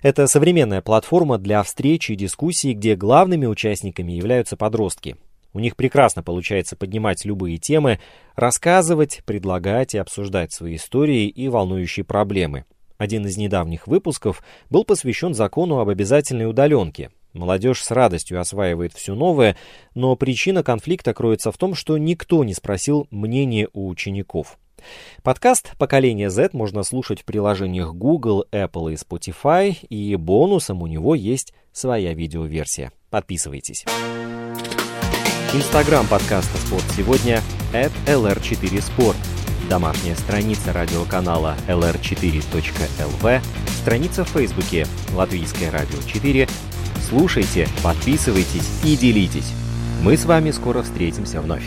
Это 0.00 0.28
современная 0.28 0.80
платформа 0.80 1.38
для 1.38 1.62
встреч 1.62 2.10
и 2.10 2.14
дискуссий, 2.14 2.72
где 2.72 2.94
главными 2.94 3.46
участниками 3.46 4.12
являются 4.12 4.56
подростки. 4.56 5.16
У 5.52 5.58
них 5.58 5.74
прекрасно 5.74 6.22
получается 6.22 6.76
поднимать 6.76 7.24
любые 7.24 7.58
темы, 7.58 7.98
рассказывать, 8.36 9.22
предлагать 9.24 9.94
и 9.94 9.98
обсуждать 9.98 10.52
свои 10.52 10.76
истории 10.76 11.26
и 11.26 11.48
волнующие 11.48 12.04
проблемы. 12.04 12.64
Один 12.96 13.26
из 13.26 13.36
недавних 13.36 13.88
выпусков 13.88 14.42
был 14.70 14.84
посвящен 14.84 15.34
закону 15.34 15.80
об 15.80 15.88
обязательной 15.88 16.48
удаленке. 16.48 17.10
Молодежь 17.32 17.82
с 17.82 17.90
радостью 17.90 18.40
осваивает 18.40 18.92
все 18.92 19.14
новое, 19.14 19.56
но 19.94 20.14
причина 20.16 20.62
конфликта 20.62 21.12
кроется 21.14 21.50
в 21.50 21.58
том, 21.58 21.74
что 21.74 21.98
никто 21.98 22.44
не 22.44 22.54
спросил 22.54 23.08
мнения 23.10 23.68
у 23.72 23.88
учеников. 23.88 24.58
Подкаст 25.22 25.72
«Поколение 25.78 26.30
Z» 26.30 26.50
можно 26.52 26.82
слушать 26.82 27.22
в 27.22 27.24
приложениях 27.24 27.94
Google, 27.94 28.46
Apple 28.52 28.92
и 28.92 28.96
Spotify, 28.96 29.76
и 29.88 30.16
бонусом 30.16 30.82
у 30.82 30.86
него 30.86 31.14
есть 31.14 31.52
своя 31.72 32.14
видеоверсия. 32.14 32.92
Подписывайтесь. 33.10 33.84
Инстаграм 35.54 36.06
подкаста 36.06 36.58
«Спорт 36.58 36.84
сегодня» 36.96 37.40
at 37.72 37.90
lr4sport. 38.06 39.16
Домашняя 39.68 40.14
страница 40.14 40.72
радиоканала 40.72 41.56
lr4.lv, 41.66 43.40
страница 43.80 44.24
в 44.24 44.28
Фейсбуке 44.28 44.86
«Латвийское 45.14 45.70
радио 45.70 45.98
4». 45.98 46.48
Слушайте, 47.08 47.66
подписывайтесь 47.82 48.84
и 48.84 48.96
делитесь. 48.96 49.52
Мы 50.02 50.16
с 50.16 50.26
вами 50.26 50.50
скоро 50.50 50.82
встретимся 50.82 51.40
вновь. 51.40 51.64